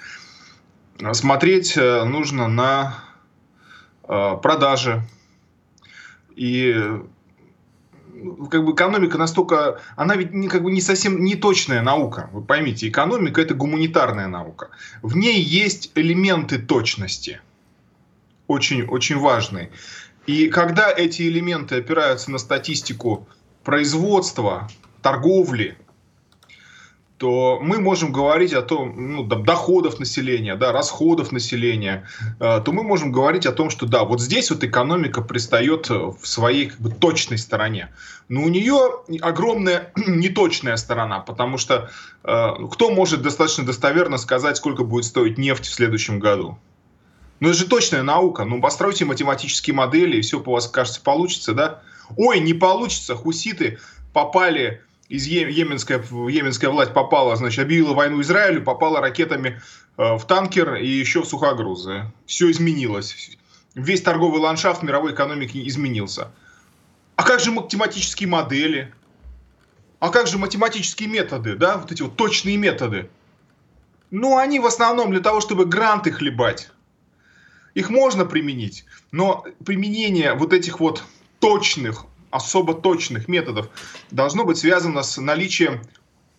[1.13, 3.05] Смотреть э, нужно на
[4.43, 5.03] продажи.
[6.35, 6.75] И
[8.51, 12.31] как бы экономика настолько, она ведь не, как бы не совсем не точная наука.
[12.33, 14.71] Вы поймите, экономика это гуманитарная наука.
[15.03, 17.41] В ней есть элементы точности,
[18.47, 19.71] очень, очень важные.
[20.27, 23.27] И когда эти элементы опираются на статистику
[23.65, 24.69] производства,
[25.03, 25.77] торговли,
[27.21, 32.09] то мы можем говорить о том, ну, доходов населения, да, расходов населения,
[32.41, 36.19] э, то мы можем говорить о том, что да, вот здесь вот экономика пристает в
[36.23, 37.91] своей как бы, точной стороне.
[38.31, 41.91] Но у нее огромная неточная сторона, потому что
[42.25, 46.59] э, кто может достаточно достоверно сказать, сколько будет стоить нефть в следующем году?
[47.41, 48.47] Ну, это же точная наука.
[48.47, 51.83] Ну, постройте математические модели, и все по вас, кажется, получится, да?
[52.17, 53.79] Ой, не получится, хуситы
[54.15, 59.61] попали из Йеменская, Йеменская власть попала, значит, объявила войну Израилю, попала ракетами
[59.99, 62.05] э, в танкер и еще в сухогрузы.
[62.27, 63.37] Все изменилось.
[63.75, 66.31] Весь торговый ландшафт мировой экономики изменился.
[67.17, 68.95] А как же математические модели?
[69.99, 73.11] А как же математические методы, да, вот эти вот точные методы?
[74.13, 76.71] Ну, они в основном для того, чтобы гранты хлебать.
[77.75, 81.03] Их можно применить, но применение вот этих вот
[81.41, 83.69] точных, особо точных методов
[84.11, 85.81] должно быть связано с наличием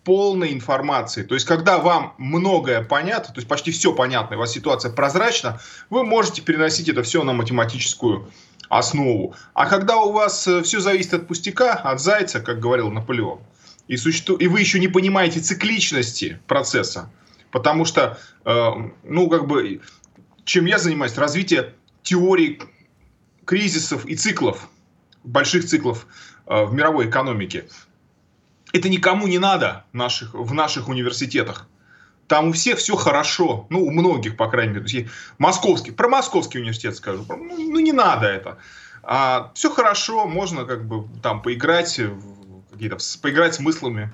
[0.04, 1.22] полной информации.
[1.22, 5.60] То есть, когда вам многое понятно, то есть почти все понятно, у вас ситуация прозрачна,
[5.90, 8.28] вы можете переносить это все на математическую
[8.68, 9.34] основу.
[9.54, 13.40] А когда у вас э, все зависит от пустяка, от зайца, как говорил Наполеон,
[13.86, 14.36] и, существу...
[14.36, 17.10] и вы еще не понимаете цикличности процесса,
[17.50, 18.70] потому что, э,
[19.04, 19.82] ну, как бы,
[20.44, 22.60] чем я занимаюсь, развитие теории
[23.44, 24.68] кризисов и циклов
[25.24, 26.06] больших циклов
[26.46, 27.68] э, в мировой экономике.
[28.72, 31.68] Это никому не надо наших, в наших университетах.
[32.26, 35.04] Там у всех все хорошо, ну, у многих, по крайней мере.
[35.04, 38.58] То московский, про московский университет скажу, ну, ну не надо это.
[39.02, 42.00] А, все хорошо, можно как бы там поиграть,
[42.70, 44.12] какие-то, поиграть смыслами,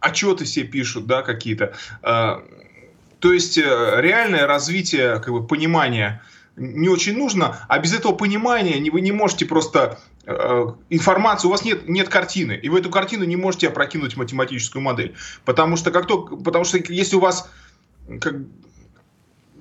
[0.00, 1.74] отчеты себе пишут, да, какие-то.
[2.02, 2.42] А,
[3.18, 3.62] то есть, э,
[3.98, 6.22] реальное развитие, как бы, понимания
[6.56, 11.64] не очень нужно, а без этого понимания вы не можете просто э, информацию, у вас
[11.64, 15.14] нет, нет картины, и вы эту картину не можете опрокинуть математическую модель.
[15.44, 17.50] Потому что, как только, потому что если у вас
[18.20, 18.36] как,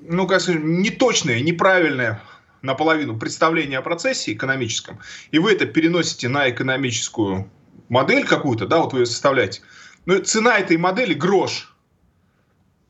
[0.01, 2.21] ну, как сказать, неточное, неправильное
[2.61, 4.99] наполовину представление о процессе экономическом,
[5.31, 7.49] и вы это переносите на экономическую
[7.89, 9.61] модель какую-то, да, вот вы ее составляете,
[10.05, 11.75] но цена этой модели грош.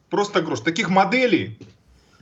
[0.09, 0.59] Просто грош.
[0.59, 1.57] Таких моделей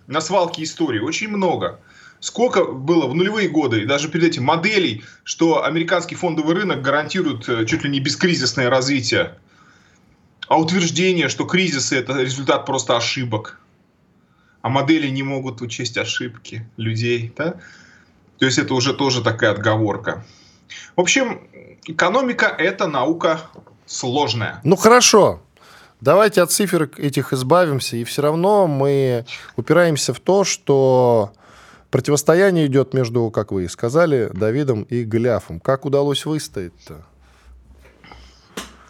[0.07, 1.79] на свалке истории очень много.
[2.19, 7.49] Сколько было в нулевые годы и даже перед этим моделей, что американский фондовый рынок гарантирует
[7.49, 9.37] э, чуть ли не бескризисное развитие,
[10.47, 13.59] а утверждение, что кризисы это результат просто ошибок,
[14.61, 17.55] а модели не могут учесть ошибки людей, да?
[18.39, 20.25] То есть это уже тоже такая отговорка.
[20.95, 21.47] В общем,
[21.85, 23.41] экономика это наука
[23.85, 24.61] сложная.
[24.63, 25.41] Ну хорошо,
[26.03, 31.31] Давайте от цифр этих избавимся, и все равно мы упираемся в то, что
[31.91, 35.61] противостояние идет между, как вы и сказали, Давидом и Голиафом.
[35.61, 37.05] Как удалось выстоять-то?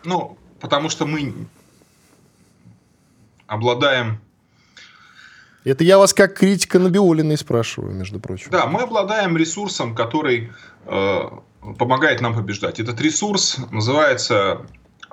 [0.03, 1.35] Ну, потому что мы
[3.45, 4.19] обладаем...
[5.65, 8.49] Это я вас как критика Набиулиной спрашиваю, между прочим.
[8.49, 10.51] Да, мы обладаем ресурсом, который
[10.87, 11.21] э,
[11.77, 12.79] помогает нам побеждать.
[12.79, 14.65] Этот ресурс называется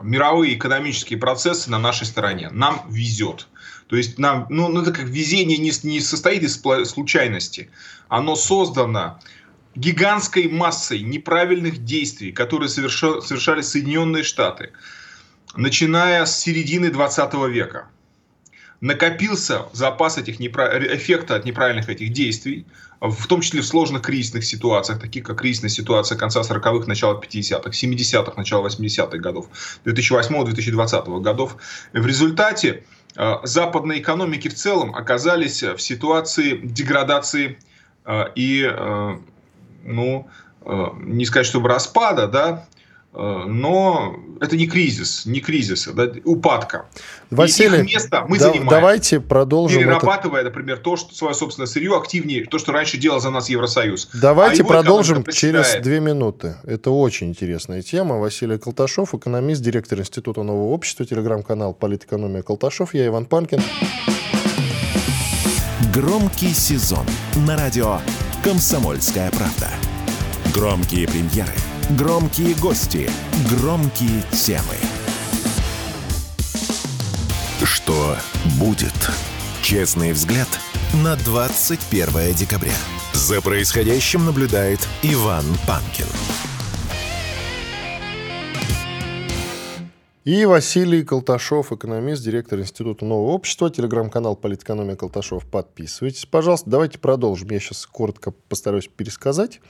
[0.02, 2.50] мировые экономические процессы на нашей стороне.
[2.50, 3.48] Нам везет.
[3.88, 7.70] То есть нам, ну, ну это как везение не, не состоит из случайности.
[8.08, 9.18] Оно создано
[9.74, 14.72] гигантской массой неправильных действий, которые совершали, Соединенные Штаты,
[15.56, 17.88] начиная с середины 20 века.
[18.80, 20.78] Накопился запас этих непра...
[20.96, 22.66] эффекта от неправильных этих действий,
[23.00, 27.70] в том числе в сложных кризисных ситуациях, таких как кризисная ситуация конца 40-х, начала 50-х,
[27.70, 29.48] 70-х, начала 80-х годов,
[29.84, 31.56] 2008-2020 годов.
[31.92, 32.84] В результате
[33.16, 37.58] э, западные экономики в целом оказались в ситуации деградации
[38.06, 39.18] э, и, э,
[39.84, 40.28] ну,
[41.00, 42.79] не сказать, чтобы распада, да, Э,
[43.12, 46.86] но это не кризис, не кризис, да, упадка.
[47.30, 48.68] Василий, и их место мы да, занимаем.
[48.68, 49.80] Давайте продолжим.
[49.80, 50.50] Перерабатывая, это...
[50.50, 54.10] например, то, что свое собственное сырье активнее, то, что раньше делал за нас Евросоюз.
[54.14, 56.56] Давайте а продолжим через две минуты.
[56.64, 58.18] Это очень интересная тема.
[58.18, 62.94] Василий Колташов, экономист, директор Института нового общества, телеграм-канал Политэкономия Колташов.
[62.94, 63.60] Я Иван Панкин.
[65.92, 67.04] Громкий сезон
[67.46, 67.98] на радио
[68.44, 69.68] «Комсомольская правда».
[70.54, 71.52] Громкие премьеры–
[71.98, 73.10] Громкие гости,
[73.50, 74.76] громкие темы.
[77.64, 78.14] Что
[78.60, 78.94] будет?
[79.60, 80.46] Честный взгляд
[81.02, 82.70] на 21 декабря.
[83.12, 86.06] За происходящим наблюдает Иван Панкин.
[90.24, 95.44] И Василий Колташов, экономист, директор Института нового общества, телеграм-канал «Политэкономия Колташов».
[95.44, 96.70] Подписывайтесь, пожалуйста.
[96.70, 97.50] Давайте продолжим.
[97.50, 99.60] Я сейчас коротко постараюсь пересказать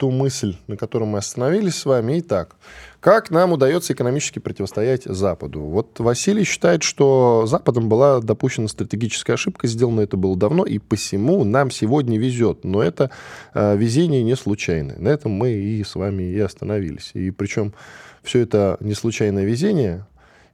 [0.00, 2.20] ту мысль, на которой мы остановились с вами.
[2.20, 2.56] Итак,
[3.00, 5.60] как нам удается экономически противостоять Западу?
[5.60, 11.44] Вот Василий считает, что Западом была допущена стратегическая ошибка, сделано это было давно, и посему
[11.44, 12.64] нам сегодня везет.
[12.64, 13.10] Но это
[13.52, 14.96] э, везение не случайное.
[14.96, 17.10] На этом мы и с вами и остановились.
[17.12, 17.74] И причем
[18.22, 20.06] все это не случайное везение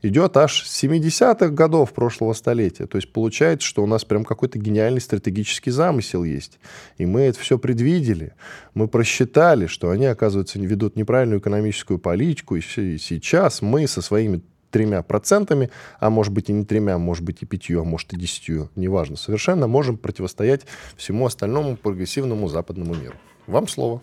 [0.03, 2.87] идет аж с 70-х годов прошлого столетия.
[2.87, 6.59] То есть получается, что у нас прям какой-то гениальный стратегический замысел есть.
[6.99, 8.35] И мы это все предвидели.
[8.75, 12.57] Мы просчитали, что они, оказывается, ведут неправильную экономическую политику.
[12.57, 15.71] И сейчас мы со своими тремя процентами,
[16.01, 19.17] а может быть и не тремя, может быть и пятью, а может и десятью, неважно,
[19.17, 20.67] совершенно можем противостоять
[20.97, 23.15] всему остальному прогрессивному западному миру.
[23.47, 24.03] Вам слово.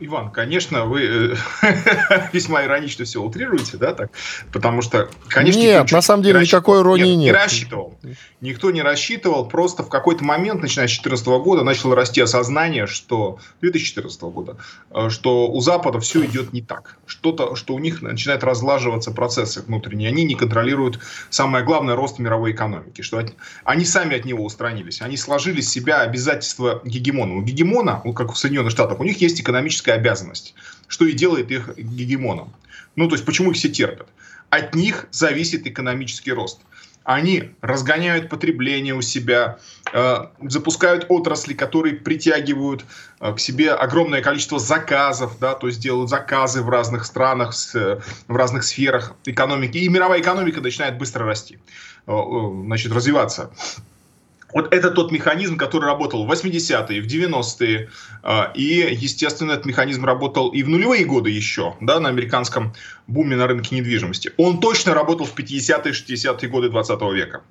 [0.00, 4.10] Иван, конечно, вы э, весьма иронично все утрируете, да, так,
[4.52, 7.26] потому что, конечно, нет, на самом деле никакой иронии нет, нет.
[7.26, 7.98] Не рассчитывал,
[8.40, 13.38] никто не рассчитывал, просто в какой-то момент, начиная с 2014 года, начало расти осознание, что
[13.60, 14.56] 2014 года,
[14.90, 19.62] э, что у Запада все идет не так, что-то, что у них начинает разлаживаться процессы
[19.62, 21.00] внутренние, они не контролируют
[21.30, 23.24] самое главное рост мировой экономики, что
[23.64, 27.36] они сами от него устранились, они сложили с себя обязательства гегемона.
[27.36, 30.54] У гегемона, как в Соединенных Штатах, у них есть экономическая экономическая обязанность,
[30.88, 32.52] что и делает их гегемоном.
[32.94, 34.08] Ну, то есть, почему их все терпят?
[34.50, 36.60] От них зависит экономический рост.
[37.04, 39.58] Они разгоняют потребление у себя,
[39.92, 40.16] э,
[40.48, 42.84] запускают отрасли, которые притягивают
[43.20, 47.74] э, к себе огромное количество заказов, да, то есть делают заказы в разных странах, с,
[47.76, 49.78] э, в разных сферах экономики.
[49.78, 51.58] И мировая экономика начинает быстро расти,
[52.06, 53.50] э, э значит, развиваться.
[54.52, 57.90] Вот это тот механизм, который работал в 80-е, в 90-е,
[58.22, 62.72] а, и, естественно, этот механизм работал и в нулевые годы еще, да, на американском
[63.08, 64.30] буме на рынке недвижимости.
[64.36, 67.42] Он точно работал в 50-е, 60-е годы 20 века.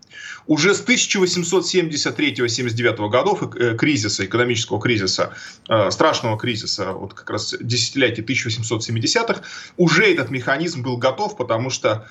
[0.47, 5.33] Уже с 1873-79 годов э, кризиса, экономического кризиса,
[5.67, 9.41] э, страшного кризиса, вот как раз десятилетия 1870-х,
[9.75, 12.07] уже этот механизм был готов, потому что,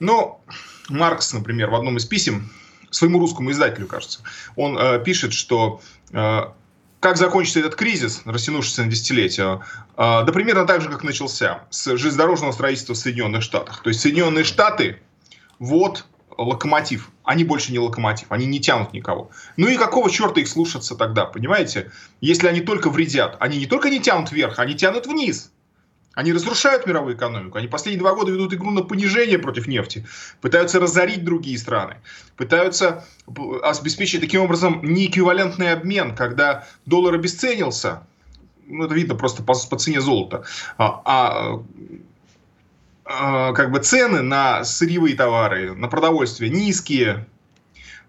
[0.00, 0.40] ну,
[0.88, 2.50] Маркс, например, в одном из писем
[2.96, 4.20] своему русскому издателю, кажется.
[4.56, 5.80] Он э, пишет, что
[6.12, 6.40] э,
[7.00, 9.60] как закончится этот кризис, растянувшийся на десятилетия,
[9.96, 13.82] э, да примерно так же, как начался, с железнодорожного строительства в Соединенных Штатах.
[13.82, 15.00] То есть Соединенные Штаты,
[15.58, 16.04] вот
[16.38, 17.10] локомотив.
[17.24, 19.30] Они больше не локомотив, они не тянут никого.
[19.56, 21.90] Ну и какого черта их слушаться тогда, понимаете?
[22.20, 25.50] Если они только вредят, они не только не тянут вверх, они тянут вниз.
[26.16, 27.58] Они разрушают мировую экономику.
[27.58, 30.06] Они последние два года ведут игру на понижение против нефти.
[30.40, 31.98] Пытаются разорить другие страны.
[32.38, 33.04] Пытаются
[33.62, 38.06] обеспечить таким образом неэквивалентный обмен, когда доллар обесценился.
[38.66, 40.44] Ну, это видно просто по, по цене золота.
[40.78, 41.62] А, а,
[43.04, 47.26] а как бы цены на сырьевые товары, на продовольствие низкие.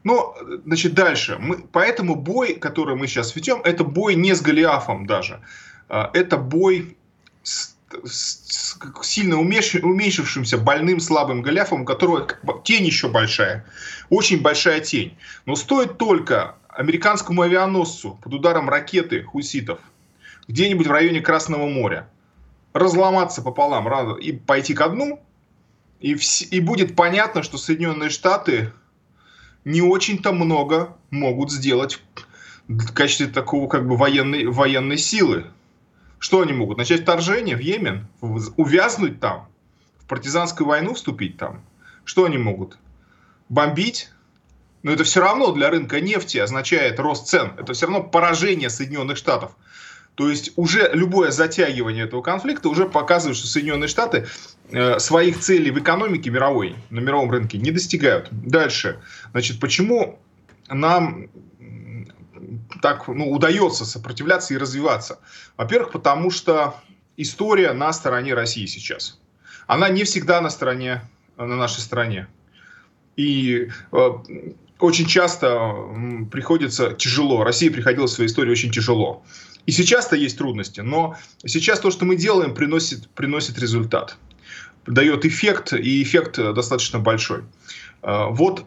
[0.06, 0.34] Но,
[0.66, 1.36] значит, дальше.
[1.42, 5.42] Мы, поэтому бой, который мы сейчас ведем, это бой не с Голиафом даже.
[5.90, 6.96] А, это бой
[7.44, 12.28] с сильно уменьшившимся больным слабым Голиафом, у которого
[12.64, 13.66] тень еще большая,
[14.10, 15.18] очень большая тень.
[15.46, 19.80] Но стоит только американскому авианосцу под ударом ракеты хуситов
[20.48, 22.10] где-нибудь в районе Красного моря
[22.74, 25.20] разломаться пополам и пойти ко дну,
[26.00, 28.72] и, вс- и будет понятно, что Соединенные Штаты
[29.66, 32.00] не очень-то много могут сделать
[32.68, 35.48] в качестве такого как бы военной, военной силы.
[36.20, 36.78] Что они могут?
[36.78, 38.08] Начать вторжение в Йемен?
[38.22, 39.48] Увязнуть там?
[40.00, 41.62] В партизанскую войну вступить там?
[42.06, 42.78] Что они могут?
[43.50, 44.10] Бомбить?
[44.84, 47.54] Но это все равно для рынка нефти означает рост цен.
[47.58, 49.52] Это все равно поражение Соединенных Штатов.
[50.16, 54.26] То есть уже любое затягивание этого конфликта уже показывает, что Соединенные Штаты
[54.72, 58.28] э, своих целей в экономике мировой, на мировом рынке не достигают.
[58.32, 59.00] Дальше.
[59.32, 60.18] Значит, почему
[60.70, 61.28] нам
[62.82, 65.20] так ну, удается сопротивляться и развиваться?
[65.58, 66.76] Во-первых, потому что
[67.18, 69.20] история на стороне России сейчас.
[69.66, 71.02] Она не всегда на стороне,
[71.38, 72.28] на нашей стороне.
[73.16, 74.10] И э,
[74.80, 75.74] очень часто
[76.32, 77.44] приходится тяжело.
[77.44, 79.24] России приходилось в своей истории очень тяжело.
[79.66, 84.16] И сейчас-то есть трудности, но сейчас то, что мы делаем, приносит, приносит результат.
[84.86, 87.44] Дает эффект, и эффект достаточно большой.
[88.04, 88.66] Э, вот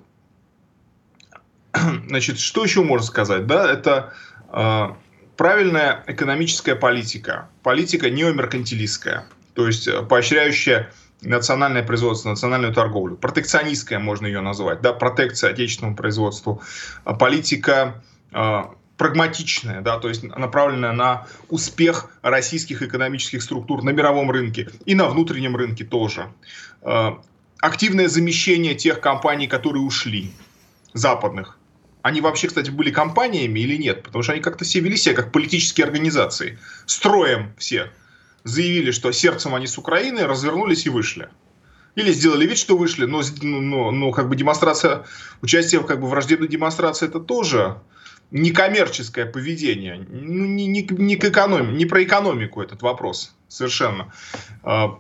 [2.09, 3.47] Значит, что еще можно сказать?
[3.47, 4.13] Да, это
[4.53, 4.89] э,
[5.37, 10.93] правильная экономическая политика, политика неомеркантилистская, то есть э, поощряющая
[11.23, 13.17] национальное производство, национальную торговлю.
[13.17, 16.63] Протекционистская можно ее назвать, да, протекция отечественному производству.
[17.05, 18.03] А политика
[18.33, 18.63] э,
[18.97, 25.09] прагматичная, да, то есть направленная на успех российских экономических структур на мировом рынке и на
[25.09, 26.33] внутреннем рынке тоже.
[26.83, 27.13] Э,
[27.61, 30.33] активное замещение тех компаний, которые ушли,
[30.93, 31.60] западных
[32.03, 35.33] они вообще, кстати, были компаниями или нет, потому что они как-то все вели себя как
[35.33, 36.59] политические организации.
[36.87, 37.91] Строем все.
[38.45, 41.29] Заявили, что сердцем они с Украины, развернулись и вышли.
[41.95, 45.05] Или сделали вид, что вышли, но, но, но как бы демонстрация,
[45.43, 47.81] участие как бы в враждебной демонстрации это тоже
[48.31, 50.07] некоммерческое поведение.
[50.09, 54.13] Ну, не, не, не, к экономи, не про экономику этот вопрос совершенно.
[54.63, 54.99] А,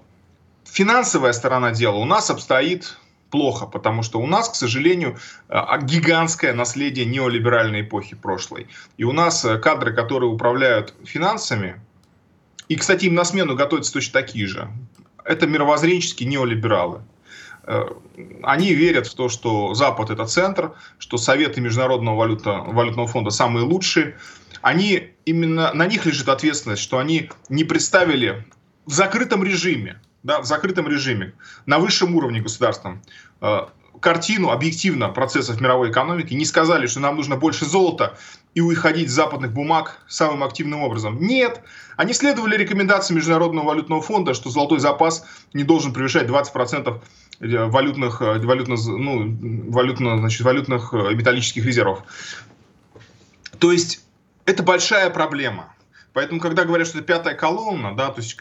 [0.64, 2.96] финансовая сторона дела у нас обстоит
[3.30, 5.18] плохо, потому что у нас, к сожалению,
[5.48, 8.66] а, гигантское наследие неолиберальной эпохи прошлой.
[8.96, 11.80] И у нас э, кадры, которые управляют финансами,
[12.68, 14.68] и, кстати, им на смену готовятся точно такие же,
[15.24, 17.02] это мировоззренческие неолибералы.
[17.64, 17.86] Э,
[18.42, 23.64] они верят в то, что Запад это центр, что Советы Международного валюта, валютного фонда самые
[23.64, 24.16] лучшие.
[24.62, 28.44] Они, именно на них лежит ответственность, что они не представили
[28.86, 31.32] в закрытом режиме, да, в закрытом режиме,
[31.66, 33.02] на высшем уровне государственном,
[33.40, 33.66] э,
[34.00, 38.16] картину объективно процессов мировой экономики, не сказали, что нам нужно больше золота
[38.54, 41.20] и уходить с западных бумаг самым активным образом.
[41.20, 41.62] Нет,
[41.96, 47.00] они следовали рекомендациям Международного валютного фонда, что золотой запас не должен превышать 20%
[47.40, 52.02] э, валютных, э, валютно, ну, валютно, значит, валютных металлических резервов.
[53.58, 54.04] То есть
[54.46, 55.74] это большая проблема.
[56.12, 58.40] Поэтому, когда говорят, что это пятая колонна, да, то есть,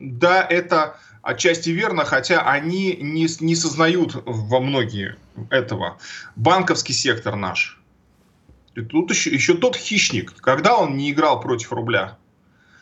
[0.00, 5.16] да, это отчасти верно, хотя они не, не сознают во многие
[5.50, 5.98] этого.
[6.36, 7.80] Банковский сектор наш.
[8.74, 12.16] И тут еще, еще тот хищник, когда он не играл против рубля.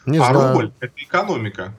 [0.07, 0.53] Не а знаю.
[0.53, 1.75] рубль– это экономика.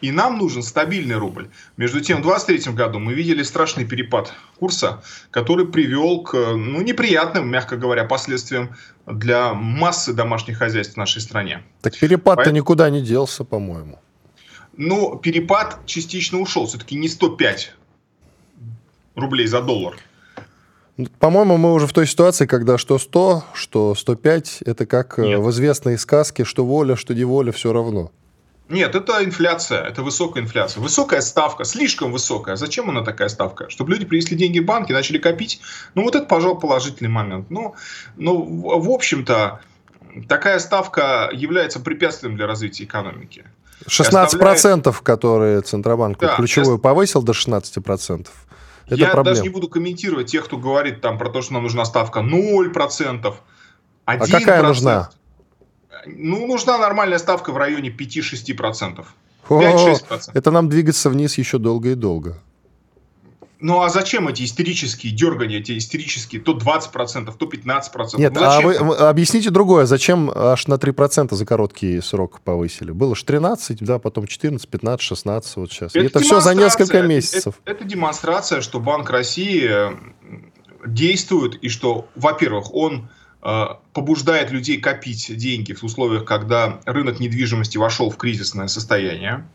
[0.00, 1.48] И нам нужен стабильный рубль.
[1.76, 7.48] Между тем, в 2023 году мы видели страшный перепад курса, который привел к ну, неприятным,
[7.48, 8.74] мягко говоря, последствиям
[9.06, 11.62] для массы домашних хозяйств в нашей стране.
[11.82, 12.56] Так перепад-то Поэтому...
[12.56, 14.00] никуда не делся, по-моему.
[14.76, 16.66] Ну, перепад частично ушел.
[16.66, 17.74] Все-таки не 105
[19.14, 19.96] рублей за доллар.
[21.18, 25.40] По-моему, мы уже в той ситуации, когда что 100, что 105, это как э, Нет.
[25.40, 28.12] в известной сказке, что воля, что неволя, все равно.
[28.68, 30.80] Нет, это инфляция, это высокая инфляция.
[30.82, 32.56] Высокая ставка, слишком высокая.
[32.56, 33.68] Зачем она такая ставка?
[33.68, 35.60] Чтобы люди принесли деньги в банки, начали копить.
[35.94, 37.50] Ну, вот это, пожалуй, положительный момент.
[37.50, 37.74] Ну,
[38.16, 38.44] ну
[38.80, 39.60] в общем-то,
[40.28, 43.44] такая ставка является препятствием для развития экономики.
[43.86, 44.96] 16%, оставляет...
[45.02, 46.82] которые Центробанк да, ключевую я...
[46.82, 48.28] повысил до 16%.
[48.86, 49.24] Это я проблема.
[49.24, 52.72] даже не буду комментировать тех, кто говорит там про то, что нам нужна ставка 0%,
[52.72, 53.34] 1%.
[54.04, 55.10] А какая нужна?
[56.06, 59.04] Ну, нужна нормальная ставка в районе 5-6%.
[59.48, 60.30] 5-6%.
[60.34, 62.38] Это нам двигаться вниз еще долго и долго.
[63.62, 68.18] Ну а зачем эти истерические дергания, эти истерические, то 20%, то 15%?
[68.18, 72.90] Нет, ну, а вы объясните другое, зачем аж на 3% за короткий срок повысили?
[72.90, 75.94] Было же 13, да, потом 14, 15, 16, вот сейчас.
[75.94, 77.54] Это, это все за несколько месяцев.
[77.64, 79.70] Это, это демонстрация, что Банк России
[80.84, 83.10] действует, и что, во-первых, он
[83.42, 89.46] э, побуждает людей копить деньги в условиях, когда рынок недвижимости вошел в кризисное состояние.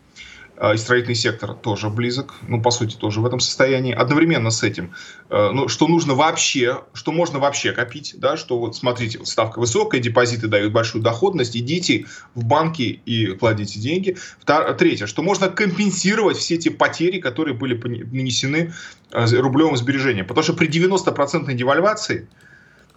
[0.60, 3.94] А, и строительный сектор тоже близок, ну, по сути, тоже в этом состоянии.
[3.94, 4.92] Одновременно с этим,
[5.30, 9.60] э, ну, что нужно вообще, что можно вообще копить, да, что вот, смотрите, вот ставка
[9.60, 14.16] высокая, депозиты дают большую доходность, идите в банки и кладите деньги.
[14.40, 14.74] Втор...
[14.74, 18.72] Третье, что можно компенсировать все те потери, которые были нанесены
[19.12, 20.26] э, рублевым сбережением.
[20.26, 22.28] Потому что при 90% девальвации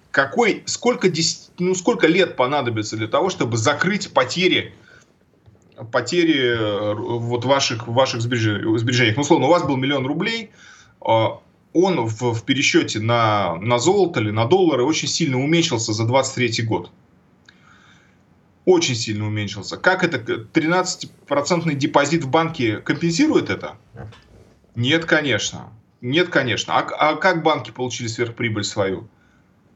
[0.09, 1.12] какой, сколько,
[1.59, 4.74] ну, сколько лет понадобится для того, чтобы закрыть потери
[5.91, 9.15] потери э, вот ваших, ваших сбережениях.
[9.15, 10.51] Ну, условно, у вас был миллион рублей,
[11.01, 11.41] а,
[11.73, 16.63] он в, в пересчете на, на золото или на доллары очень сильно уменьшился за 23
[16.65, 16.91] год.
[18.65, 19.77] Очень сильно уменьшился.
[19.77, 23.77] Как это 13% депозит в банке компенсирует это?
[24.75, 25.71] Нет, конечно.
[26.01, 26.75] Нет, конечно.
[26.77, 29.07] А, а как банки получили сверхприбыль свою?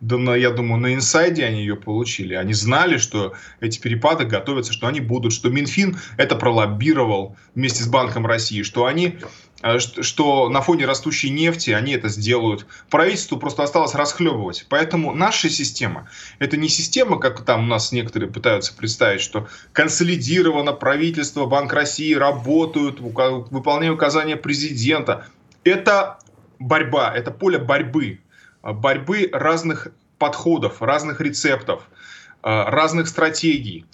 [0.01, 2.33] Да, на, я думаю, на инсайде они ее получили.
[2.33, 7.87] Они знали, что эти перепады готовятся, что они будут, что Минфин это пролоббировал вместе с
[7.87, 9.17] Банком России, что они
[9.63, 12.65] э, что на фоне растущей нефти они это сделают.
[12.89, 14.65] Правительству просто осталось расхлебывать.
[14.67, 20.73] Поэтому наша система– это не система, как там у нас некоторые пытаются представить, что консолидировано
[20.73, 25.25] правительство, Банк России работают, выполняют указания президента.
[25.63, 26.19] Это
[26.59, 28.19] борьба, это поле борьбы
[28.73, 29.87] борьбы разных
[30.17, 31.83] подходов, разных рецептов,
[32.43, 33.85] э, разных стратегий.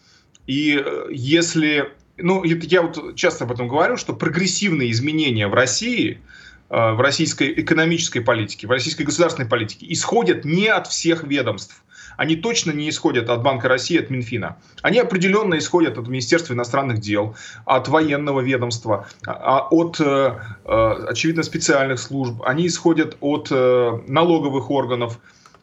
[0.47, 6.19] И э, если, ну, я вот часто об этом говорю, что прогрессивные изменения в России,
[6.19, 6.30] э,
[6.71, 11.83] в российской экономической политике, в российской государственной политике исходят не от всех ведомств,
[12.17, 14.57] они точно не исходят от Банка России, от Минфина.
[14.81, 21.05] Они определенно исходят от Министерства иностранных дел, от военного ведомства, а, а от, э, э,
[21.09, 22.41] очевидно, специальных служб.
[22.45, 25.19] Они исходят от э, налоговых органов.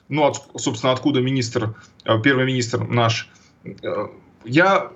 [0.08, 3.30] ну, от, собственно, откуда министр, э, первый министр наш,
[3.64, 4.06] э,
[4.44, 4.90] я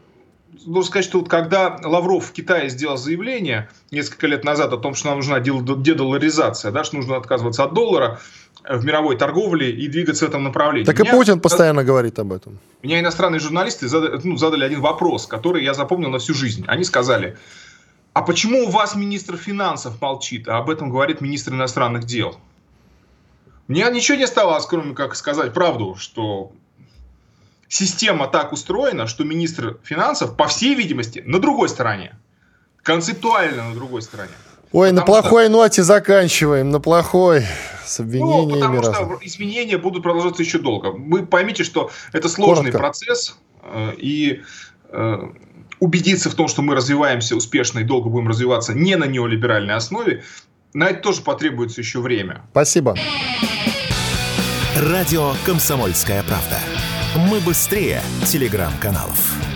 [0.53, 4.94] должен сказать, что вот когда Лавров в Китае сделал заявление несколько лет назад о том,
[4.94, 8.20] что нам нужна дедоларизация, да, что нужно отказываться от доллара
[8.68, 10.84] в мировой торговле и двигаться в этом направлении.
[10.84, 12.59] Так меня, и Путин постоянно говорит об этом.
[12.82, 16.64] Меня иностранные журналисты задали, ну, задали один вопрос, который я запомнил на всю жизнь.
[16.68, 17.36] Они сказали,
[18.12, 22.36] а почему у вас министр финансов молчит, а об этом говорит министр иностранных дел?
[23.68, 26.53] Мне ничего не осталось, кроме как сказать правду, что
[27.73, 32.14] система так устроена, что министр финансов, по всей видимости, на другой стороне.
[32.83, 34.33] Концептуально на другой стороне.
[34.73, 35.53] Ой, потому на плохой что...
[35.53, 37.47] ноте заканчиваем, на плохой,
[37.87, 38.61] с обвинениями.
[38.61, 40.89] Ну, потому что изменения будут продолжаться еще долго.
[40.89, 42.79] Вы поймите, что это сложный Коротко.
[42.79, 44.43] процесс, э, и
[44.91, 45.18] э,
[45.81, 50.25] убедиться в том, что мы развиваемся успешно и долго будем развиваться не на неолиберальной основе,
[50.75, 52.43] на это тоже потребуется еще время.
[52.51, 52.97] Спасибо.
[54.77, 56.59] Радио «Комсомольская правда».
[57.14, 59.51] Мы быстрее телеграм-каналов.